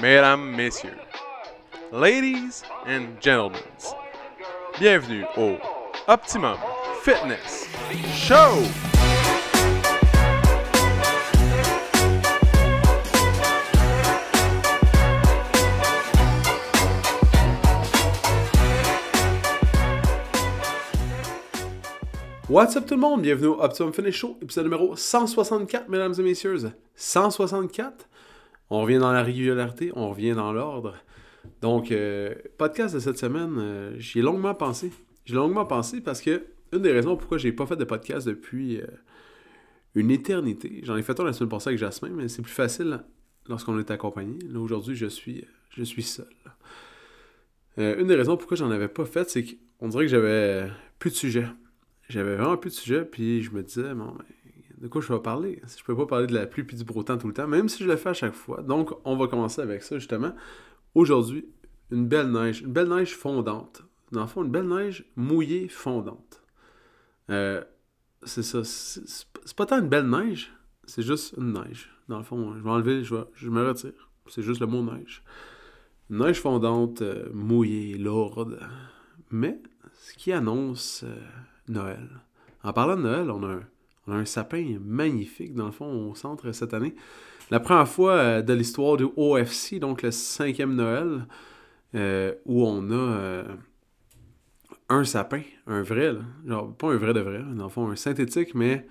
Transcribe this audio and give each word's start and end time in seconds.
mesdames, 0.00 0.56
messieurs, 0.56 0.98
ladies 1.92 2.62
and 2.86 3.20
gentlemen, 3.20 3.60
bienvenue 4.78 5.26
au 5.36 5.58
Optimum 6.08 6.56
Fitness 7.02 7.66
Show! 8.14 8.62
What's 22.48 22.74
up 22.74 22.86
tout 22.86 22.94
le 22.94 23.00
monde? 23.00 23.22
Bienvenue 23.22 23.48
au 23.48 23.60
Optimum 23.60 23.92
Fitness 23.92 24.14
Show, 24.14 24.38
épisode 24.40 24.64
numéro 24.64 24.96
164, 24.96 25.88
mesdames 25.88 26.14
et 26.18 26.22
messieurs. 26.22 26.72
164. 26.96 28.09
On 28.70 28.82
revient 28.82 28.98
dans 28.98 29.12
la 29.12 29.22
régularité, 29.22 29.92
on 29.94 30.10
revient 30.10 30.32
dans 30.32 30.52
l'ordre. 30.52 30.94
Donc, 31.60 31.90
euh, 31.90 32.34
podcast 32.58 32.94
de 32.94 33.00
cette 33.00 33.18
semaine, 33.18 33.56
euh, 33.58 33.98
j'y 33.98 34.20
ai 34.20 34.22
longuement 34.22 34.54
pensé. 34.54 34.92
J'ai 35.24 35.34
longuement 35.34 35.66
pensé 35.66 36.00
parce 36.00 36.20
que 36.20 36.44
une 36.72 36.82
des 36.82 36.92
raisons 36.92 37.16
pourquoi 37.16 37.38
j'ai 37.38 37.52
pas 37.52 37.66
fait 37.66 37.76
de 37.76 37.84
podcast 37.84 38.26
depuis 38.26 38.80
euh, 38.80 38.86
une 39.94 40.10
éternité, 40.10 40.80
j'en 40.84 40.96
ai 40.96 41.02
fait 41.02 41.18
un 41.18 41.24
la 41.24 41.32
semaine 41.32 41.50
passée 41.50 41.70
avec 41.70 41.80
Jasmin, 41.80 42.10
mais 42.10 42.28
c'est 42.28 42.42
plus 42.42 42.52
facile 42.52 43.00
lorsqu'on 43.48 43.78
est 43.78 43.90
accompagné. 43.90 44.38
Là, 44.48 44.60
aujourd'hui, 44.60 44.94
je 44.94 45.06
suis, 45.06 45.44
je 45.70 45.82
suis 45.82 46.04
seul. 46.04 46.28
une 47.76 48.06
des 48.06 48.14
raisons 48.14 48.36
pourquoi 48.36 48.56
j'en 48.56 48.70
avais 48.70 48.88
pas 48.88 49.04
fait, 49.04 49.28
c'est 49.28 49.44
qu'on 49.44 49.88
dirait 49.88 50.04
que 50.04 50.10
j'avais 50.10 50.68
plus 51.00 51.10
de 51.10 51.16
sujets 51.16 51.46
j'avais 52.10 52.34
vraiment 52.34 52.56
plus 52.56 52.70
de 52.70 52.74
sujet, 52.74 53.04
puis 53.04 53.42
je 53.42 53.50
me 53.52 53.62
disais, 53.62 53.94
bon, 53.94 54.06
ben, 54.06 54.24
de 54.80 54.88
quoi 54.88 55.00
je 55.00 55.12
vais 55.12 55.20
parler? 55.20 55.60
Je 55.76 55.84
peux 55.84 55.96
pas 55.96 56.06
parler 56.06 56.26
de 56.26 56.34
la 56.34 56.46
pluie 56.46 56.64
puis 56.64 56.76
du 56.76 56.84
beau 56.84 57.02
temps 57.02 57.18
tout 57.18 57.28
le 57.28 57.34
temps, 57.34 57.46
même 57.46 57.68
si 57.68 57.84
je 57.84 57.88
le 57.88 57.96
fais 57.96 58.10
à 58.10 58.14
chaque 58.14 58.34
fois. 58.34 58.62
Donc, 58.62 58.90
on 59.04 59.16
va 59.16 59.28
commencer 59.28 59.60
avec 59.60 59.82
ça, 59.82 59.98
justement. 59.98 60.34
Aujourd'hui, 60.94 61.46
une 61.90 62.06
belle 62.06 62.30
neige, 62.30 62.62
une 62.62 62.72
belle 62.72 62.88
neige 62.88 63.14
fondante. 63.14 63.82
Dans 64.12 64.22
le 64.22 64.26
fond, 64.26 64.42
une 64.42 64.50
belle 64.50 64.68
neige 64.68 65.04
mouillée 65.16 65.68
fondante. 65.68 66.42
Euh, 67.30 67.62
c'est 68.22 68.42
ça. 68.42 68.64
C'est 68.64 69.56
pas 69.56 69.66
tant 69.66 69.80
une 69.80 69.88
belle 69.88 70.08
neige, 70.08 70.52
c'est 70.84 71.02
juste 71.02 71.34
une 71.36 71.52
neige. 71.52 71.90
Dans 72.08 72.18
le 72.18 72.24
fond, 72.24 72.54
je 72.56 72.62
vais 72.62 72.70
enlever, 72.70 73.04
je, 73.04 73.14
vais, 73.14 73.24
je 73.34 73.50
me 73.50 73.66
retire. 73.66 74.10
C'est 74.26 74.42
juste 74.42 74.60
le 74.60 74.66
mot 74.66 74.82
neige. 74.82 75.22
Une 76.08 76.18
neige 76.18 76.40
fondante, 76.40 77.02
euh, 77.02 77.28
mouillée, 77.32 77.98
lourde. 77.98 78.58
Mais, 79.30 79.60
ce 79.92 80.14
qui 80.14 80.32
annonce 80.32 81.04
euh, 81.04 81.16
Noël. 81.68 82.08
En 82.62 82.72
parlant 82.72 82.96
de 82.96 83.02
Noël, 83.02 83.30
on 83.30 83.42
a 83.44 83.46
un, 83.46 83.62
sapin 84.24 84.78
magnifique, 84.84 85.54
dans 85.54 85.66
le 85.66 85.72
fond, 85.72 86.10
au 86.10 86.14
centre 86.14 86.52
cette 86.52 86.74
année. 86.74 86.94
La 87.50 87.58
première 87.58 87.88
fois 87.88 88.12
euh, 88.12 88.42
de 88.42 88.52
l'histoire 88.52 88.96
du 88.96 89.06
OFC, 89.16 89.80
donc 89.80 90.02
le 90.02 90.12
cinquième 90.12 90.74
Noël, 90.74 91.26
euh, 91.96 92.32
où 92.46 92.64
on 92.64 92.90
a 92.90 92.94
euh, 92.94 93.44
un 94.88 95.04
sapin, 95.04 95.42
un 95.66 95.82
vrai, 95.82 96.14
genre 96.46 96.72
pas 96.76 96.88
un 96.88 96.96
vrai 96.96 97.12
de 97.12 97.20
vrai, 97.20 97.42
dans 97.56 97.64
le 97.64 97.70
fond, 97.70 97.90
un 97.90 97.96
synthétique, 97.96 98.54
mais 98.54 98.86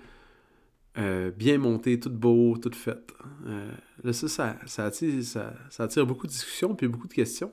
bien 1.38 1.56
monté, 1.56 1.98
tout 1.98 2.10
beau, 2.10 2.58
tout 2.58 2.74
fait. 2.74 2.98
là, 4.04 4.12
ça, 4.12 4.28
ça, 4.66 4.84
attire, 4.84 5.24
ça, 5.24 5.54
attire, 5.78 6.04
beaucoup 6.04 6.26
de 6.26 6.32
discussions 6.32 6.74
puis 6.74 6.88
beaucoup 6.88 7.08
de 7.08 7.14
questions. 7.14 7.52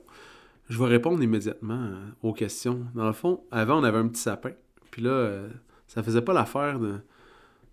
Je 0.68 0.78
vais 0.78 0.84
répondre 0.84 1.22
immédiatement 1.22 1.92
aux 2.22 2.34
questions. 2.34 2.84
Dans 2.94 3.06
le 3.06 3.14
fond, 3.14 3.42
avant, 3.50 3.80
on 3.80 3.84
avait 3.84 3.96
un 3.96 4.08
petit 4.08 4.20
sapin. 4.20 4.50
Puis 4.90 5.00
là, 5.00 5.44
ça 5.86 6.02
faisait 6.02 6.20
pas 6.20 6.34
l'affaire 6.34 6.78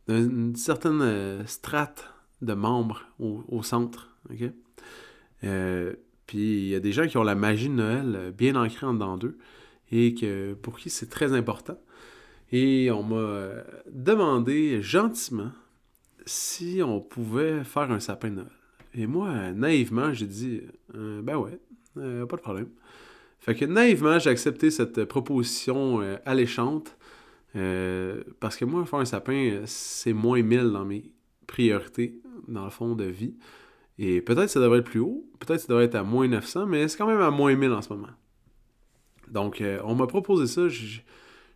d'une 0.07 0.55
certaine 0.55 1.01
euh, 1.01 1.45
strate 1.45 2.13
de 2.41 2.53
membres 2.53 3.01
au, 3.19 3.63
centre. 3.63 4.15
Euh, 5.43 5.93
puis 6.27 6.63
il 6.63 6.67
y 6.67 6.75
a 6.75 6.79
des 6.79 6.91
gens 6.91 7.07
qui 7.07 7.17
ont 7.17 7.23
la 7.23 7.35
magie 7.35 7.69
de 7.69 7.73
Noël 7.73 8.33
bien 8.37 8.55
ancrée 8.55 8.85
en 8.85 8.93
dedans 8.93 9.17
d'eux 9.17 9.37
et 9.91 10.13
que, 10.13 10.53
pour 10.53 10.77
qui 10.77 10.89
c'est 10.89 11.09
très 11.09 11.33
important. 11.33 11.79
Et 12.51 12.91
on 12.91 13.03
m'a 13.03 13.63
demandé 13.91 14.81
gentiment 14.81 15.51
si 16.25 16.81
on 16.83 16.99
pouvait 16.99 17.63
faire 17.63 17.91
un 17.91 17.99
sapin 17.99 18.29
de 18.29 18.35
Noël. 18.35 18.47
Et 18.93 19.07
moi, 19.07 19.51
naïvement, 19.53 20.13
j'ai 20.13 20.27
dit 20.27 20.61
ben 20.93 21.37
ouais, 21.37 21.59
pas 21.95 22.35
de 22.35 22.41
problème. 22.41 22.69
Fait 23.39 23.55
que 23.55 23.65
naïvement, 23.65 24.19
j'ai 24.19 24.29
accepté 24.29 24.69
cette 24.71 25.05
proposition 25.05 26.01
alléchante 26.25 26.95
euh, 27.55 28.23
parce 28.39 28.57
que 28.57 28.65
moi, 28.65 28.85
faire 28.85 28.99
un 28.99 29.05
sapin, 29.05 29.61
c'est 29.65 30.13
moins 30.13 30.41
1000 30.41 30.71
dans 30.71 30.85
mes 30.85 31.11
priorités, 31.47 32.19
dans 32.47 32.65
le 32.65 32.69
fond, 32.69 32.95
de 32.95 33.05
vie. 33.05 33.35
Et 33.97 34.21
peut-être 34.21 34.49
ça 34.49 34.59
devrait 34.59 34.79
être 34.79 34.85
plus 34.85 34.99
haut, 34.99 35.25
peut-être 35.39 35.61
ça 35.61 35.67
devrait 35.67 35.85
être 35.85 35.95
à 35.95 36.03
moins 36.03 36.27
900, 36.27 36.65
mais 36.65 36.87
c'est 36.87 36.97
quand 36.97 37.07
même 37.07 37.21
à 37.21 37.31
moins 37.31 37.55
1000 37.55 37.71
en 37.71 37.81
ce 37.81 37.93
moment. 37.93 38.09
Donc, 39.29 39.61
euh, 39.61 39.79
on 39.85 39.95
m'a 39.95 40.05
proposé 40.05 40.47
ça, 40.47 40.67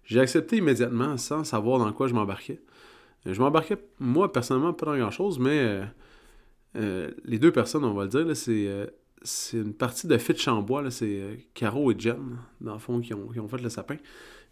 j'ai 0.03 0.19
accepté 0.19 0.57
immédiatement 0.57 1.17
sans 1.17 1.43
savoir 1.43 1.79
dans 1.79 1.91
quoi 1.91 2.07
je 2.07 2.13
m'embarquais. 2.13 2.61
Euh, 3.27 3.33
je 3.33 3.41
m'embarquais, 3.41 3.77
moi, 3.99 4.31
personnellement, 4.31 4.73
pas 4.73 4.85
dans 4.85 4.97
grand-chose, 4.97 5.37
mais 5.37 5.81
les 6.75 7.39
deux 7.39 7.51
personnes, 7.51 7.83
on 7.83 7.93
va 7.93 8.03
le 8.03 8.09
dire, 8.09 8.35
c'est 9.21 9.57
une 9.57 9.73
partie 9.73 10.07
de 10.07 10.17
Fit 10.17 10.37
Chambois, 10.37 10.89
c'est 10.91 11.49
Caro 11.53 11.91
et 11.91 11.95
Jen, 11.99 12.37
dans 12.61 12.73
le 12.73 12.79
fond, 12.79 13.01
qui 13.01 13.13
ont, 13.13 13.27
qui 13.27 13.39
ont 13.41 13.49
fait 13.49 13.61
le 13.61 13.69
sapin. 13.69 13.97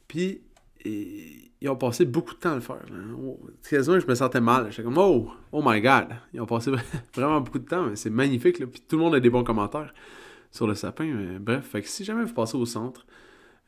Puis, 0.10 0.42
et 0.86 1.52
ils 1.60 1.70
ont 1.70 1.76
passé 1.76 2.06
beaucoup 2.06 2.34
de 2.34 2.40
temps 2.40 2.52
à 2.52 2.56
le 2.56 2.62
faire. 2.62 2.86
Oh, 3.20 3.40
quasiment, 3.68 4.00
je 4.00 4.08
me 4.08 4.16
sentais 4.16 4.42
mal. 4.42 4.70
J'étais 4.70 4.84
comme, 4.84 4.98
oh, 4.98 5.32
oh 5.52 5.62
my 5.66 5.82
god. 5.82 6.08
Ils 6.34 6.42
ont 6.42 6.46
passé 6.46 6.72
vraiment 7.16 7.42
beaucoup 7.42 7.60
de 7.60 7.68
temps. 7.68 7.90
C'est 7.96 8.10
magnifique. 8.10 8.64
Puis 8.66 8.84
tout 8.88 8.98
le 8.98 9.04
monde 9.04 9.16
a 9.16 9.20
des 9.20 9.30
bons 9.30 9.44
commentaires 9.44 9.94
sur 10.52 10.68
le 10.68 10.76
sapin. 10.76 11.40
bref, 11.40 11.66
fait 11.66 11.82
que 11.82 11.88
si 11.88 12.04
jamais 12.04 12.24
vous 12.24 12.34
passez 12.34 12.58
au 12.58 12.66
centre, 12.66 13.06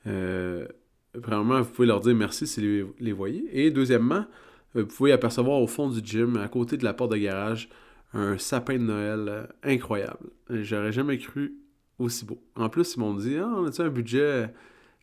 euh, 0.08 0.68
premièrement, 1.22 1.62
vous 1.62 1.72
pouvez 1.72 1.88
leur 1.88 2.00
dire 2.00 2.16
merci 2.16 2.46
si 2.46 2.82
vous 2.82 2.94
les 3.00 3.12
voyez. 3.12 3.46
Et 3.52 3.72
deuxièmement, 3.72 4.26
euh, 4.76 4.84
vous 4.84 4.88
pouvez 4.88 5.12
apercevoir 5.12 5.60
au 5.60 5.68
fond 5.68 5.90
du 5.90 6.00
gym, 6.04 6.38
à 6.38 6.48
côté 6.48 6.78
de 6.78 6.84
la 6.84 6.94
porte 6.94 7.12
de 7.12 7.18
garage, 7.18 7.70
un 8.14 8.38
sapin 8.38 8.74
de 8.74 8.84
Noël 8.84 9.26
euh, 9.28 9.46
incroyable. 9.64 10.30
J'aurais 10.50 10.92
jamais 10.92 11.18
cru 11.18 11.56
aussi 11.98 12.26
beau. 12.26 12.42
En 12.56 12.70
plus, 12.70 12.96
ils 12.96 13.00
m'ont 13.00 13.16
dit, 13.16 13.38
ah, 13.38 13.50
on 13.56 13.66
a 13.66 13.84
un 13.84 13.90
budget 13.90 14.54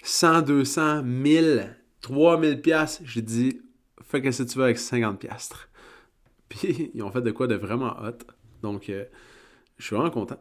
100, 0.02 0.42
200, 0.42 1.02
1000 1.02 1.76
3000 2.06 2.60
pièces 2.60 3.02
j'ai 3.04 3.22
dit 3.22 3.60
fais 4.02 4.22
que 4.22 4.30
si 4.30 4.46
tu 4.46 4.58
veux 4.58 4.64
avec 4.64 4.78
50 4.78 5.18
piastres. 5.18 5.68
Puis 6.48 6.92
ils 6.94 7.02
ont 7.02 7.10
fait 7.10 7.22
de 7.22 7.32
quoi 7.32 7.48
de 7.48 7.56
vraiment 7.56 7.96
hot. 8.00 8.18
Donc 8.62 8.88
euh, 8.88 9.04
je 9.78 9.84
suis 9.84 9.96
vraiment 9.96 10.10
content. 10.10 10.40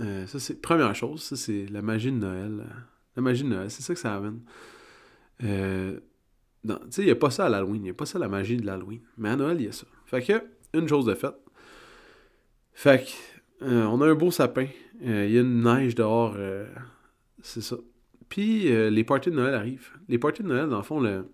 Euh, 0.00 0.26
ça 0.26 0.40
c'est 0.40 0.60
première 0.60 0.94
chose, 0.94 1.22
ça 1.22 1.36
c'est 1.36 1.66
la 1.66 1.82
magie 1.82 2.10
de 2.10 2.16
Noël. 2.16 2.64
La 3.14 3.22
magie 3.22 3.44
de 3.44 3.48
Noël, 3.48 3.70
c'est 3.70 3.82
ça 3.82 3.94
que 3.94 4.00
ça 4.00 4.16
amène. 4.16 4.40
Euh, 5.44 6.00
tu 6.66 6.74
sais, 6.90 7.02
il 7.02 7.06
n'y 7.06 7.12
a 7.12 7.16
pas 7.16 7.30
ça 7.30 7.46
à 7.46 7.48
l'Halloween, 7.48 7.76
il 7.76 7.82
n'y 7.82 7.90
a 7.90 7.94
pas 7.94 8.06
ça 8.06 8.18
la 8.18 8.28
magie 8.28 8.56
de 8.56 8.66
l'Halloween. 8.66 9.00
Mais 9.16 9.28
à 9.28 9.36
Noël, 9.36 9.60
il 9.60 9.66
y 9.66 9.68
a 9.68 9.72
ça. 9.72 9.86
Fait 10.06 10.22
que, 10.22 10.42
une 10.72 10.88
chose 10.88 11.04
de 11.04 11.14
faite. 11.14 11.36
Fait 12.72 13.04
que, 13.04 13.64
on 13.64 14.00
a 14.00 14.06
un 14.08 14.14
beau 14.14 14.32
sapin. 14.32 14.66
Il 15.00 15.30
y 15.30 15.38
a 15.38 15.42
une 15.42 15.62
neige 15.62 15.94
dehors. 15.94 16.36
c'est 17.40 17.60
ça. 17.60 17.76
Puis 18.34 18.72
euh, 18.72 18.90
les 18.90 19.04
parties 19.04 19.30
de 19.30 19.36
Noël 19.36 19.54
arrivent. 19.54 19.90
Les 20.08 20.18
parties 20.18 20.42
de 20.42 20.48
Noël, 20.48 20.68
dans 20.68 20.78
le 20.78 20.82
fond, 20.82 21.24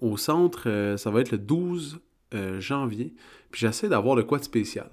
au 0.00 0.16
centre, 0.16 0.68
euh, 0.68 0.96
ça 0.96 1.12
va 1.12 1.20
être 1.20 1.30
le 1.30 1.38
12 1.38 2.00
euh, 2.34 2.60
janvier. 2.60 3.14
Puis 3.52 3.60
j'essaie 3.60 3.88
d'avoir 3.88 4.16
le 4.16 4.24
quoi 4.24 4.38
de 4.38 4.42
spécial. 4.42 4.90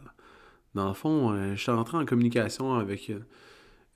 Dans 0.76 0.88
le 0.88 0.94
fond, 0.94 1.56
je 1.56 1.60
suis 1.60 1.72
entré 1.72 1.98
en 1.98 2.06
communication 2.06 2.76
avec 2.76 3.12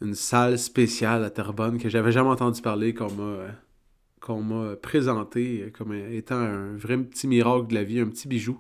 une 0.02 0.16
salle 0.16 0.58
spéciale 0.58 1.24
à 1.24 1.30
Terrebonne 1.30 1.78
que 1.78 1.90
j'avais 1.90 2.12
jamais 2.12 2.30
entendu 2.30 2.60
parler, 2.60 2.96
qu'on 2.96 4.42
m'a 4.42 4.76
présenté 4.78 5.72
comme 5.78 5.94
étant 5.94 6.38
un 6.40 6.76
vrai 6.76 6.98
petit 6.98 7.28
miracle 7.28 7.68
de 7.68 7.76
la 7.76 7.84
vie, 7.84 8.00
un 8.00 8.08
petit 8.08 8.28
bijou 8.28 8.60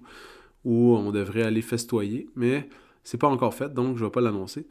où 0.65 0.95
on 0.95 1.11
devrait 1.11 1.43
aller 1.43 1.63
festoyer. 1.63 2.29
Mais 2.35 2.69
c'est 3.03 3.17
pas 3.17 3.29
encore 3.29 3.55
fait, 3.55 3.73
donc 3.73 3.97
je 3.97 4.05
vais 4.05 4.11
pas 4.11 4.21
l'annoncer. 4.21 4.67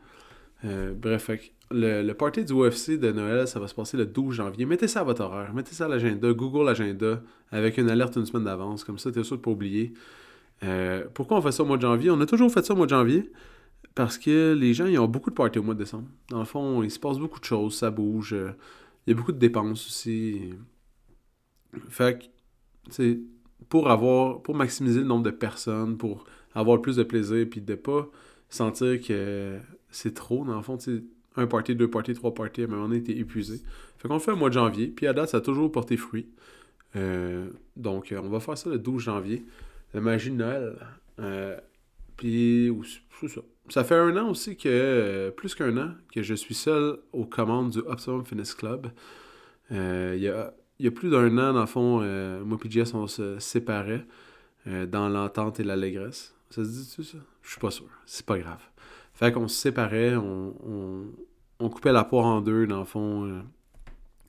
Bref, 0.65 1.31
le, 1.71 2.13
party 2.13 2.45
du 2.45 2.53
UFC 2.53 2.99
de 2.99 3.13
Noël, 3.13 3.47
ça 3.47 3.61
va 3.61 3.69
se 3.69 3.75
passer 3.75 3.97
le 3.97 4.07
12 4.07 4.35
janvier. 4.35 4.67
Mettez 4.67 4.89
ça 4.89 5.01
à 5.01 5.05
votre 5.05 5.23
horaire. 5.23 5.53
Mettez 5.55 5.75
ça 5.75 5.85
à 5.85 5.89
l'agenda. 5.89 6.33
Google 6.33 6.65
l'agenda 6.65 7.23
avec 7.51 7.79
une 7.79 7.91
alerte 7.91 8.17
une 8.17 8.27
semaine 8.27 8.45
d'avance. 8.45 8.85
Comme 8.85 8.99
ça, 8.99 9.13
tu 9.13 9.21
es 9.21 9.25
sûr 9.25 9.37
de 9.37 9.43
pas 9.43 9.51
oublier. 9.51 9.93
Euh, 10.63 11.05
pourquoi 11.15 11.39
on 11.39 11.43
fait 11.43 11.53
ça 11.53 11.63
au 11.63 11.67
mois 11.67 11.77
de 11.77 11.83
janvier? 11.83 12.11
On 12.11 12.21
a 12.21 12.27
toujours 12.27 12.51
fait 12.51 12.65
ça 12.65 12.73
au 12.75 12.77
mois 12.77 12.87
de 12.87 12.91
janvier 12.91 13.31
parce 13.95 14.19
que 14.19 14.57
les 14.59 14.75
gens, 14.75 14.87
ils 14.87 14.99
ont 14.99 15.09
beaucoup 15.09 15.31
de 15.31 15.35
parties 15.35 15.59
au 15.59 15.63
mois 15.63 15.75
de 15.75 15.81
décembre. 15.81 16.09
Dans 16.31 16.41
le 16.41 16.45
fond, 16.45 16.83
il 16.83 16.91
se 16.91 16.99
passe 16.99 17.19
beaucoup 17.19 17.41
de 17.41 17.45
choses. 17.45 17.77
Ça 17.77 17.91
bouge. 17.91 18.33
Euh, 18.33 18.51
il 19.07 19.11
y 19.11 19.13
a 19.15 19.17
beaucoup 19.17 19.33
de 19.33 19.39
dépenses 19.39 19.87
aussi. 19.87 20.55
Fait 21.89 22.19
que, 22.19 22.25
c'est 22.91 23.19
pour 23.69 23.91
avoir, 23.91 24.43
pour 24.43 24.55
maximiser 24.55 25.01
le 25.01 25.07
nombre 25.07 25.25
de 25.25 25.31
personnes, 25.31 25.99
pour 25.99 26.25
avoir 26.55 26.81
plus 26.81 26.97
de 26.97 27.03
plaisir, 27.03 27.47
puis 27.51 27.61
de 27.61 27.75
pas 27.75 28.09
sentir 28.49 29.01
que 29.01 29.59
c'est 29.91 30.15
trop, 30.15 30.45
dans 30.45 30.57
le 30.57 30.63
fond, 30.63 30.79
un 31.37 31.47
party, 31.47 31.75
deux 31.75 31.89
parties, 31.89 32.15
trois 32.15 32.35
parties, 32.35 32.63
à 32.63 32.65
un 32.65 32.69
moment 32.69 32.89
donné, 32.89 33.03
t'es 33.03 33.17
épuisé. 33.17 33.61
Fait 33.99 34.09
qu'on 34.09 34.19
fait 34.19 34.33
au 34.33 34.37
mois 34.37 34.49
de 34.49 34.55
janvier, 34.55 34.89
puis 34.89 35.07
à 35.07 35.13
date, 35.13 35.31
ça 35.31 35.39
a 35.39 35.41
toujours 35.41 35.71
porté 35.71 35.97
fruit. 35.97 36.29
Euh, 36.97 37.49
donc, 37.77 38.13
euh, 38.13 38.21
on 38.23 38.29
va 38.29 38.41
faire 38.41 38.57
ça 38.57 38.71
le 38.71 38.79
12 38.79 39.03
janvier. 39.03 39.45
La 39.95 40.01
magie 40.01 40.31
de 40.31 40.37
Noël. 40.37 40.77
Euh, 41.21 41.57
puis, 42.17 42.73
c'est 43.21 43.29
ça. 43.29 43.41
Ça 43.69 43.85
fait 43.85 43.95
un 43.95 44.17
an 44.17 44.31
aussi 44.31 44.57
que, 44.57 45.31
plus 45.37 45.55
qu'un 45.55 45.77
an, 45.77 45.91
que 46.13 46.23
je 46.23 46.35
suis 46.35 46.55
seul 46.55 46.99
aux 47.13 47.27
commandes 47.27 47.71
du 47.71 47.79
Optimum 47.81 48.25
Fitness 48.25 48.55
Club. 48.55 48.89
Il 49.71 49.77
y, 50.17 50.29
a, 50.29 50.91
plus 50.91 51.11
d'un 51.11 51.37
an, 51.39 51.53
dans 51.53 51.61
le 51.61 51.67
fond, 51.67 52.01
moi 52.45 52.59
et 52.65 52.71
Jess, 52.71 52.95
on 52.95 53.07
se 53.07 53.39
séparait 53.39 54.07
dans 54.67 55.09
l'entente 55.09 55.61
et 55.61 55.65
l'allégresse. 55.65 56.35
Ça 56.51 56.65
se 56.65 56.71
dit-tu, 56.71 57.05
ça? 57.05 57.19
Je 57.49 57.55
suis 57.55 57.61
pas 57.61 57.71
sûr. 57.71 57.89
C'est 58.05 58.27
pas 58.27 58.39
grave. 58.39 58.61
Fait 59.15 59.33
qu'on 59.33 59.49
se 59.49 59.57
séparait, 59.57 60.15
on, 60.15 60.55
on, 61.59 61.69
coupait 61.71 61.93
la 61.93 62.05
poire 62.05 62.27
en 62.27 62.43
deux, 62.43 62.67
dans 62.67 62.81
le 62.81 62.85
fond. 62.85 63.43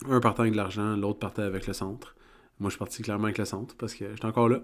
un 0.07 0.19
partait 0.21 0.41
avec 0.41 0.53
de 0.53 0.57
l'argent, 0.57 0.95
l'autre 0.95 1.19
partait 1.19 1.41
avec 1.41 1.67
le 1.67 1.73
centre. 1.73 2.15
Moi, 2.59 2.69
je 2.69 2.75
suis 2.75 2.79
parti 2.79 3.03
clairement 3.03 3.25
avec 3.25 3.37
le 3.37 3.45
centre 3.45 3.75
parce 3.75 3.93
que 3.93 4.09
j'étais 4.09 4.25
encore 4.25 4.49
là. 4.49 4.61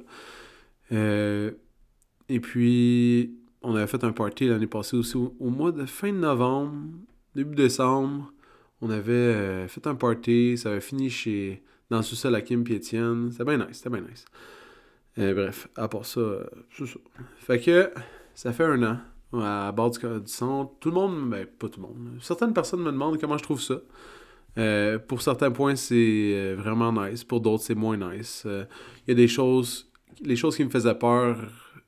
et 0.91 2.39
puis, 2.39 3.35
on 3.61 3.75
avait 3.75 3.87
fait 3.87 4.03
un 4.03 4.13
party 4.13 4.47
l'année 4.47 4.67
passée 4.67 4.95
aussi, 4.95 5.17
au, 5.17 5.49
mois 5.49 5.71
de 5.71 5.85
fin 5.85 6.13
de 6.13 6.17
novembre, 6.17 6.75
début 7.35 7.55
décembre. 7.55 8.31
On 8.81 8.89
avait 8.89 9.11
euh, 9.11 9.67
fait 9.67 9.85
un 9.87 9.95
party, 9.95 10.57
ça 10.57 10.69
avait 10.69 10.81
fini 10.81 11.09
chez 11.09 11.61
dans 11.89 11.97
le 11.97 12.03
sous-sol 12.03 12.35
à 12.35 12.41
Kim. 12.41 12.65
C'était 12.65 13.43
bien 13.43 13.57
nice, 13.57 13.77
c'était 13.77 13.89
bien 13.89 14.01
nice. 14.01 14.25
Euh, 15.17 15.33
bref, 15.33 15.67
à 15.75 15.87
part 15.87 16.05
ça, 16.05 16.19
euh, 16.19 16.45
c'est 16.71 16.85
ça. 16.85 16.99
Fait 17.37 17.59
que 17.59 17.91
ça 18.35 18.53
fait 18.53 18.65
un 18.65 18.83
an 18.83 18.97
à 19.33 19.71
bord 19.71 19.91
du, 19.91 19.99
du 19.99 20.31
centre. 20.31 20.73
Tout 20.79 20.89
le 20.89 20.95
monde, 20.95 21.29
ben 21.29 21.45
pas 21.45 21.67
tout 21.67 21.81
le 21.81 21.87
monde. 21.87 22.17
Certaines 22.21 22.53
personnes 22.53 22.81
me 22.81 22.91
demandent 22.91 23.19
comment 23.19 23.37
je 23.37 23.43
trouve 23.43 23.61
ça. 23.61 23.81
pour 25.07 25.21
certains 25.21 25.51
points, 25.51 25.75
c'est 25.75 26.53
vraiment 26.55 26.91
nice. 26.93 27.23
Pour 27.23 27.41
d'autres, 27.41 27.63
c'est 27.63 27.75
moins 27.75 27.97
nice. 27.97 28.45
Il 28.45 29.09
y 29.09 29.11
a 29.11 29.15
des 29.15 29.27
choses, 29.27 29.91
les 30.21 30.35
choses 30.35 30.55
qui 30.55 30.63
me 30.63 30.69
faisaient 30.69 30.95
peur 30.95 31.37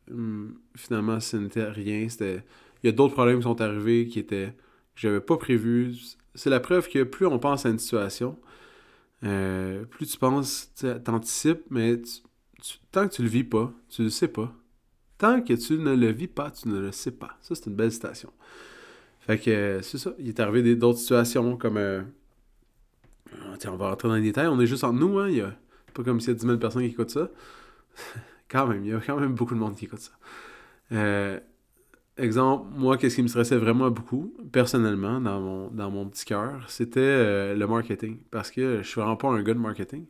Hmm, 0.09 0.51
finalement, 0.75 1.19
ce 1.19 1.38
n'était 1.38 1.65
rien. 1.69 2.07
C'était... 2.09 2.44
Il 2.83 2.88
y 2.88 2.89
a 2.89 2.91
d'autres 2.91 3.13
problèmes 3.13 3.38
qui 3.38 3.43
sont 3.43 3.59
arrivés 3.61 4.07
qui 4.07 4.19
étaient 4.19 4.53
que 4.95 5.01
j'avais 5.01 5.21
pas 5.21 5.38
prévus. 5.38 5.95
C'est 6.35 6.50
la 6.50 6.59
preuve 6.59 6.89
que 6.89 7.03
plus 7.03 7.25
on 7.25 7.39
pense 7.39 7.65
à 7.65 7.69
une 7.69 7.79
situation, 7.79 8.38
euh, 9.23 9.85
plus 9.85 10.07
tu 10.07 10.17
penses, 10.17 10.71
t'anticipes, 11.03 11.63
mais 11.69 12.01
tant 12.91 13.07
que 13.07 13.15
tu 13.15 13.23
le 13.23 13.27
vis 13.27 13.43
pas, 13.43 13.73
tu 13.89 14.03
le 14.03 14.09
sais 14.09 14.27
pas. 14.27 14.53
Tant 15.17 15.41
que 15.41 15.53
tu 15.53 15.77
ne 15.77 15.95
le 15.95 16.11
vis 16.11 16.27
pas, 16.27 16.51
tu 16.51 16.67
ne 16.67 16.79
le 16.79 16.91
sais 16.91 17.11
pas. 17.11 17.37
Ça, 17.41 17.55
c'est 17.55 17.65
une 17.65 17.75
belle 17.75 17.91
citation. 17.91 18.31
Fait 19.19 19.37
que 19.37 19.79
c'est 19.81 19.97
ça. 19.97 20.13
Il 20.19 20.29
est 20.29 20.39
arrivé 20.39 20.75
d'autres 20.75 20.99
situations 20.99 21.57
comme. 21.57 21.77
Euh, 21.77 22.01
on 23.67 23.75
va 23.75 23.89
rentrer 23.89 24.07
dans 24.07 24.15
les 24.15 24.21
détails. 24.21 24.47
On 24.47 24.59
est 24.59 24.67
juste 24.67 24.83
entre 24.83 24.99
nous, 24.99 25.19
hein. 25.19 25.29
Il 25.29 25.37
y 25.37 25.41
a 25.41 25.53
pas 25.93 26.03
comme 26.03 26.19
s'il 26.19 26.29
y 26.29 26.31
a 26.31 26.35
10 26.35 26.45
000 26.45 26.57
personnes 26.57 26.83
qui 26.83 26.89
écoutent 26.89 27.09
ça. 27.09 27.29
Quand 28.49 28.67
même, 28.67 28.85
il 28.85 28.91
y 28.91 28.93
a 28.93 28.99
quand 29.01 29.19
même 29.19 29.33
beaucoup 29.33 29.55
de 29.55 29.59
monde 29.59 29.75
qui 29.75 29.85
écoute 29.85 29.99
ça. 29.99 30.13
Euh, 30.93 31.37
exemple, 32.17 32.67
moi, 32.77 32.97
qu'est-ce 32.97 33.15
qui 33.15 33.21
me 33.21 33.27
stressait 33.27 33.57
vraiment 33.57 33.91
beaucoup, 33.91 34.33
personnellement, 34.53 35.19
dans 35.19 35.41
mon, 35.41 35.67
dans 35.69 35.91
mon 35.91 36.07
petit 36.07 36.23
cœur, 36.23 36.63
c'était 36.69 37.01
euh, 37.01 37.55
le 37.55 37.67
marketing. 37.67 38.19
Parce 38.31 38.49
que 38.49 38.77
je 38.83 38.87
suis 38.87 39.01
vraiment 39.01 39.17
pas 39.17 39.27
un 39.27 39.43
gars 39.43 39.53
de 39.53 39.59
marketing. 39.59 40.05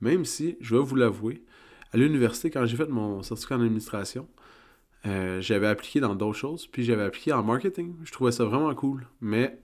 Même 0.00 0.24
si, 0.24 0.56
je 0.62 0.74
vais 0.74 0.82
vous 0.82 0.96
l'avouer, 0.96 1.44
à 1.92 1.98
l'université, 1.98 2.50
quand 2.50 2.64
j'ai 2.64 2.78
fait 2.78 2.88
mon 2.88 3.22
certificat 3.22 3.56
en 3.56 3.60
administration, 3.60 4.26
euh, 5.06 5.40
j'avais 5.40 5.66
appliqué 5.66 6.00
dans 6.00 6.14
d'autres 6.14 6.38
choses, 6.38 6.66
puis 6.66 6.84
j'avais 6.84 7.02
appliqué 7.02 7.32
en 7.32 7.42
marketing. 7.42 7.94
Je 8.04 8.12
trouvais 8.12 8.32
ça 8.32 8.44
vraiment 8.44 8.74
cool. 8.74 9.06
Mais 9.20 9.58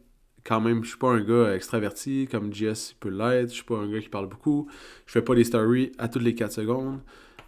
quand 0.44 0.60
même, 0.60 0.82
je 0.84 0.90
suis 0.90 0.98
pas 0.98 1.10
un 1.10 1.20
gars 1.20 1.54
extraverti 1.54 2.28
comme 2.30 2.52
JS 2.52 2.94
peut 2.98 3.08
l'être. 3.08 3.50
Je 3.50 3.54
suis 3.54 3.64
pas 3.64 3.76
un 3.76 3.90
gars 3.90 4.00
qui 4.00 4.08
parle 4.08 4.28
beaucoup. 4.28 4.68
Je 5.06 5.12
fais 5.12 5.22
pas 5.22 5.34
des 5.34 5.44
stories 5.44 5.92
à 5.98 6.08
toutes 6.08 6.22
les 6.22 6.34
4 6.34 6.52
secondes. 6.52 7.00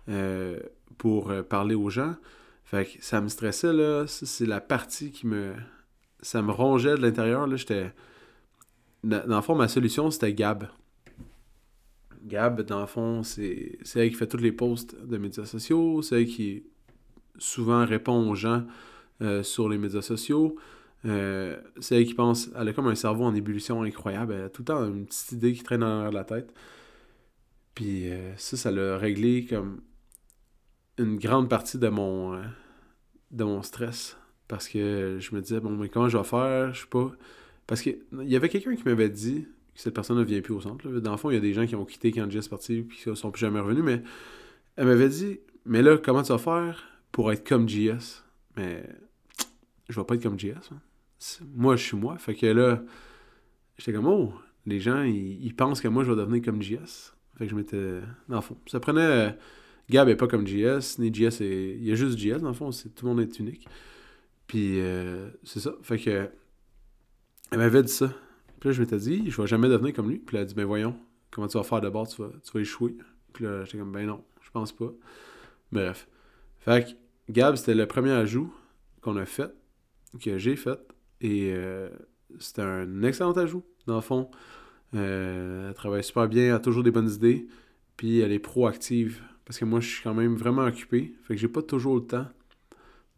Euh, 0.09 0.59
pour 0.99 1.31
euh, 1.31 1.43
parler 1.43 1.75
aux 1.75 1.89
gens. 1.89 2.15
Fait 2.65 2.85
que 2.85 3.03
ça 3.03 3.21
me 3.21 3.29
stressait, 3.29 3.73
là. 3.73 4.07
C'est 4.07 4.47
la 4.47 4.61
partie 4.61 5.11
qui 5.11 5.27
me. 5.27 5.55
Ça 6.21 6.43
me 6.43 6.53
rongeait 6.53 6.95
de 6.95 7.01
l'intérieur. 7.01 7.57
J'étais. 7.57 7.93
Dans, 9.03 9.25
le 9.27 9.41
fond, 9.41 9.55
ma 9.55 9.69
solution, 9.69 10.11
c'était 10.11 10.35
Gab. 10.35 10.69
Gab, 12.25 12.61
dans 12.61 12.81
le 12.81 12.87
fond, 12.87 13.23
c'est 13.23 13.79
elle 13.95 14.11
qui 14.11 14.15
fait 14.15 14.27
tous 14.27 14.37
les 14.37 14.53
posts 14.53 14.95
de 15.03 15.17
médias 15.17 15.47
sociaux. 15.47 16.03
C'est 16.03 16.21
elle 16.21 16.27
qui 16.27 16.65
souvent 17.41 17.85
répond 17.85 18.31
aux 18.31 18.35
gens 18.35 18.65
euh, 19.23 19.43
sur 19.43 19.69
les 19.69 19.79
médias 19.79 20.03
sociaux. 20.03 20.57
c'est 21.05 21.97
elle 21.97 22.05
qui 22.05 22.15
pense. 22.15 22.51
Elle 22.57 22.69
a 22.69 22.73
comme 22.73 22.89
un 22.89 22.95
cerveau 22.95 23.25
en 23.25 23.35
ébullition 23.35 23.83
incroyable. 23.83 24.35
Elle 24.35 24.45
a 24.45 24.49
tout 24.51 24.63
le 24.63 24.67
temps 24.67 24.85
une 24.87 25.07
petite 25.07 25.33
idée 25.33 25.53
qui 25.53 25.63
traîne 25.63 25.81
dans 25.81 26.11
la 26.11 26.25
tête. 26.25 26.55
Puis 27.75 28.07
ça, 28.37 28.57
ça 28.57 28.71
l'a 28.71 28.99
réglé 28.99 29.47
comme 29.47 29.81
une 31.01 31.19
grande 31.19 31.49
partie 31.49 31.79
de 31.79 31.89
mon, 31.89 32.35
euh, 32.35 32.43
de 33.31 33.45
mon 33.45 33.63
stress. 33.63 34.17
Parce 34.49 34.69
que 34.69 35.19
je 35.19 35.35
me 35.35 35.41
disais, 35.41 35.61
bon, 35.61 35.71
mais 35.71 35.89
comment 35.89 36.09
je 36.09 36.19
vais 36.19 36.25
faire? 36.25 36.75
Je 36.75 36.83
sais 36.83 36.87
pas. 36.87 37.11
Parce 37.67 37.81
qu'il 37.83 37.99
y 38.23 38.37
avait 38.37 38.49
quelqu'un 38.49 38.75
qui 38.75 38.85
m'avait 38.85 39.09
dit 39.09 39.47
que 39.75 39.81
cette 39.81 39.95
personne 39.95 40.19
ne 40.19 40.25
vient 40.25 40.41
plus 40.41 40.55
au 40.55 40.61
centre. 40.61 40.89
Dans 40.89 41.13
le 41.13 41.17
fond, 41.17 41.31
il 41.31 41.35
y 41.35 41.37
a 41.37 41.41
des 41.41 41.55
gens 41.55 41.67
qui 41.67 41.77
ont 41.77 41.85
quitté 41.85 42.13
quand 42.13 42.29
Jess 42.31 42.47
est 42.47 42.51
parti 42.51 42.75
et 42.75 42.85
qui 42.85 43.09
ne 43.09 43.15
sont 43.15 43.31
plus 43.31 43.41
jamais 43.41 43.61
revenus. 43.61 43.85
Mais 43.85 44.03
elle 44.77 44.87
m'avait 44.87 45.09
dit, 45.09 45.41
mais 45.65 45.83
là, 45.83 45.97
comment 45.99 46.23
tu 46.23 46.33
vas 46.33 46.39
faire? 46.39 46.85
Pour 47.13 47.33
être 47.33 47.47
comme 47.47 47.69
JS? 47.69 48.25
Mais 48.57 48.85
je 49.89 49.99
vais 49.99 50.05
pas 50.05 50.15
être 50.15 50.23
comme 50.23 50.39
JS. 50.39 50.73
Hein. 50.73 50.81
Moi, 51.55 51.77
je 51.77 51.85
suis 51.85 51.97
moi. 51.97 52.17
Fait 52.19 52.35
que 52.35 52.47
là, 52.47 52.83
j'étais 53.79 53.93
comme, 53.93 54.07
oh, 54.07 54.33
les 54.67 54.81
gens, 54.81 55.03
ils, 55.03 55.55
pensent 55.55 55.81
que 55.81 55.89
moi, 55.89 56.05
je 56.05 56.11
vais 56.11 56.17
devenir 56.17 56.43
comme 56.43 56.63
JS. 56.63 57.15
Fait 57.37 57.45
que 57.45 57.51
je 57.51 57.55
m'étais. 57.55 58.01
Dans 58.29 58.37
le 58.37 58.43
fond, 58.43 58.57
ça 58.67 58.81
prenait 58.81 59.37
Gab 59.89 60.09
est 60.09 60.17
pas 60.17 60.29
comme 60.29 60.47
JS, 60.47 60.99
ni 60.99 61.13
JS. 61.13 61.41
Il 61.41 61.85
y 61.85 61.93
a 61.93 61.95
juste 61.95 62.17
JS, 62.19 62.41
dans 62.41 62.49
le 62.49 62.55
fond, 62.55 62.71
tout 62.71 63.07
le 63.07 63.09
monde 63.09 63.21
est 63.21 63.39
unique. 63.39 63.67
Puis 64.47 64.81
euh, 64.81 65.31
c'est 65.43 65.61
ça. 65.61 65.75
Fait 65.83 65.99
que. 65.99 66.29
Elle 67.51 67.59
m'avait 67.59 67.83
dit 67.83 67.93
ça. 67.93 68.13
Puis 68.61 68.69
là, 68.69 68.73
je 68.73 68.81
m'étais 68.81 68.99
dit, 68.99 69.29
je 69.29 69.41
vais 69.41 69.49
jamais 69.49 69.69
devenir 69.69 69.93
comme 69.93 70.09
lui. 70.09 70.19
Puis 70.19 70.37
elle 70.37 70.43
a 70.43 70.47
dit, 70.47 70.55
ben 70.55 70.65
voyons, 70.65 70.97
comment 71.31 71.49
tu 71.49 71.59
vas 71.59 71.65
faire 71.65 71.81
d'abord, 71.81 72.07
tu 72.07 72.23
vas, 72.23 72.31
tu 72.45 72.53
vas 72.53 72.61
échouer. 72.61 72.97
Puis 73.33 73.45
là, 73.45 73.65
j'étais 73.65 73.79
comme, 73.79 73.91
ben 73.91 74.07
non, 74.07 74.23
je 74.43 74.51
pense 74.51 74.71
pas. 74.71 74.93
Bref. 75.73 76.07
Fait 76.61 76.85
que 76.85 76.91
Gab, 77.31 77.57
c'était 77.57 77.75
le 77.75 77.87
premier 77.87 78.13
ajout 78.13 78.53
qu'on 79.01 79.17
a 79.17 79.25
fait, 79.25 79.53
que 80.21 80.39
j'ai 80.39 80.57
fait. 80.57 80.79
Et 81.21 81.53
euh, 81.53 81.89
c'était 82.39 82.63
un 82.63 83.03
excellent 83.03 83.33
ajout, 83.33 83.65
dans 83.87 83.97
le 83.97 84.01
fond. 84.01 84.31
Euh, 84.95 85.69
elle 85.69 85.75
travaille 85.75 86.03
super 86.03 86.29
bien, 86.29 86.45
elle 86.45 86.53
a 86.53 86.59
toujours 86.59 86.83
des 86.83 86.91
bonnes 86.91 87.11
idées. 87.11 87.47
Puis 87.97 88.21
elle 88.21 88.33
est 88.33 88.39
proactive 88.39 89.23
parce 89.45 89.59
que 89.59 89.65
moi, 89.65 89.81
je 89.81 89.89
suis 89.89 90.03
quand 90.03 90.15
même 90.15 90.37
vraiment 90.37 90.65
occupé. 90.65 91.15
Fait 91.23 91.35
que 91.35 91.41
j'ai 91.41 91.49
pas 91.49 91.63
toujours 91.63 91.97
le 91.97 92.07
temps 92.07 92.27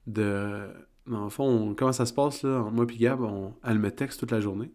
de. 0.06 0.68
Dans 1.06 1.24
le 1.24 1.30
fond, 1.30 1.74
comment 1.76 1.92
ça 1.92 2.06
se 2.06 2.12
passe, 2.12 2.44
là, 2.44 2.68
moi 2.72 2.86
et 2.88 2.96
Gab, 2.96 3.20
elle 3.64 3.78
me 3.80 3.90
texte 3.90 4.20
toute 4.20 4.30
la 4.30 4.40
journée. 4.40 4.70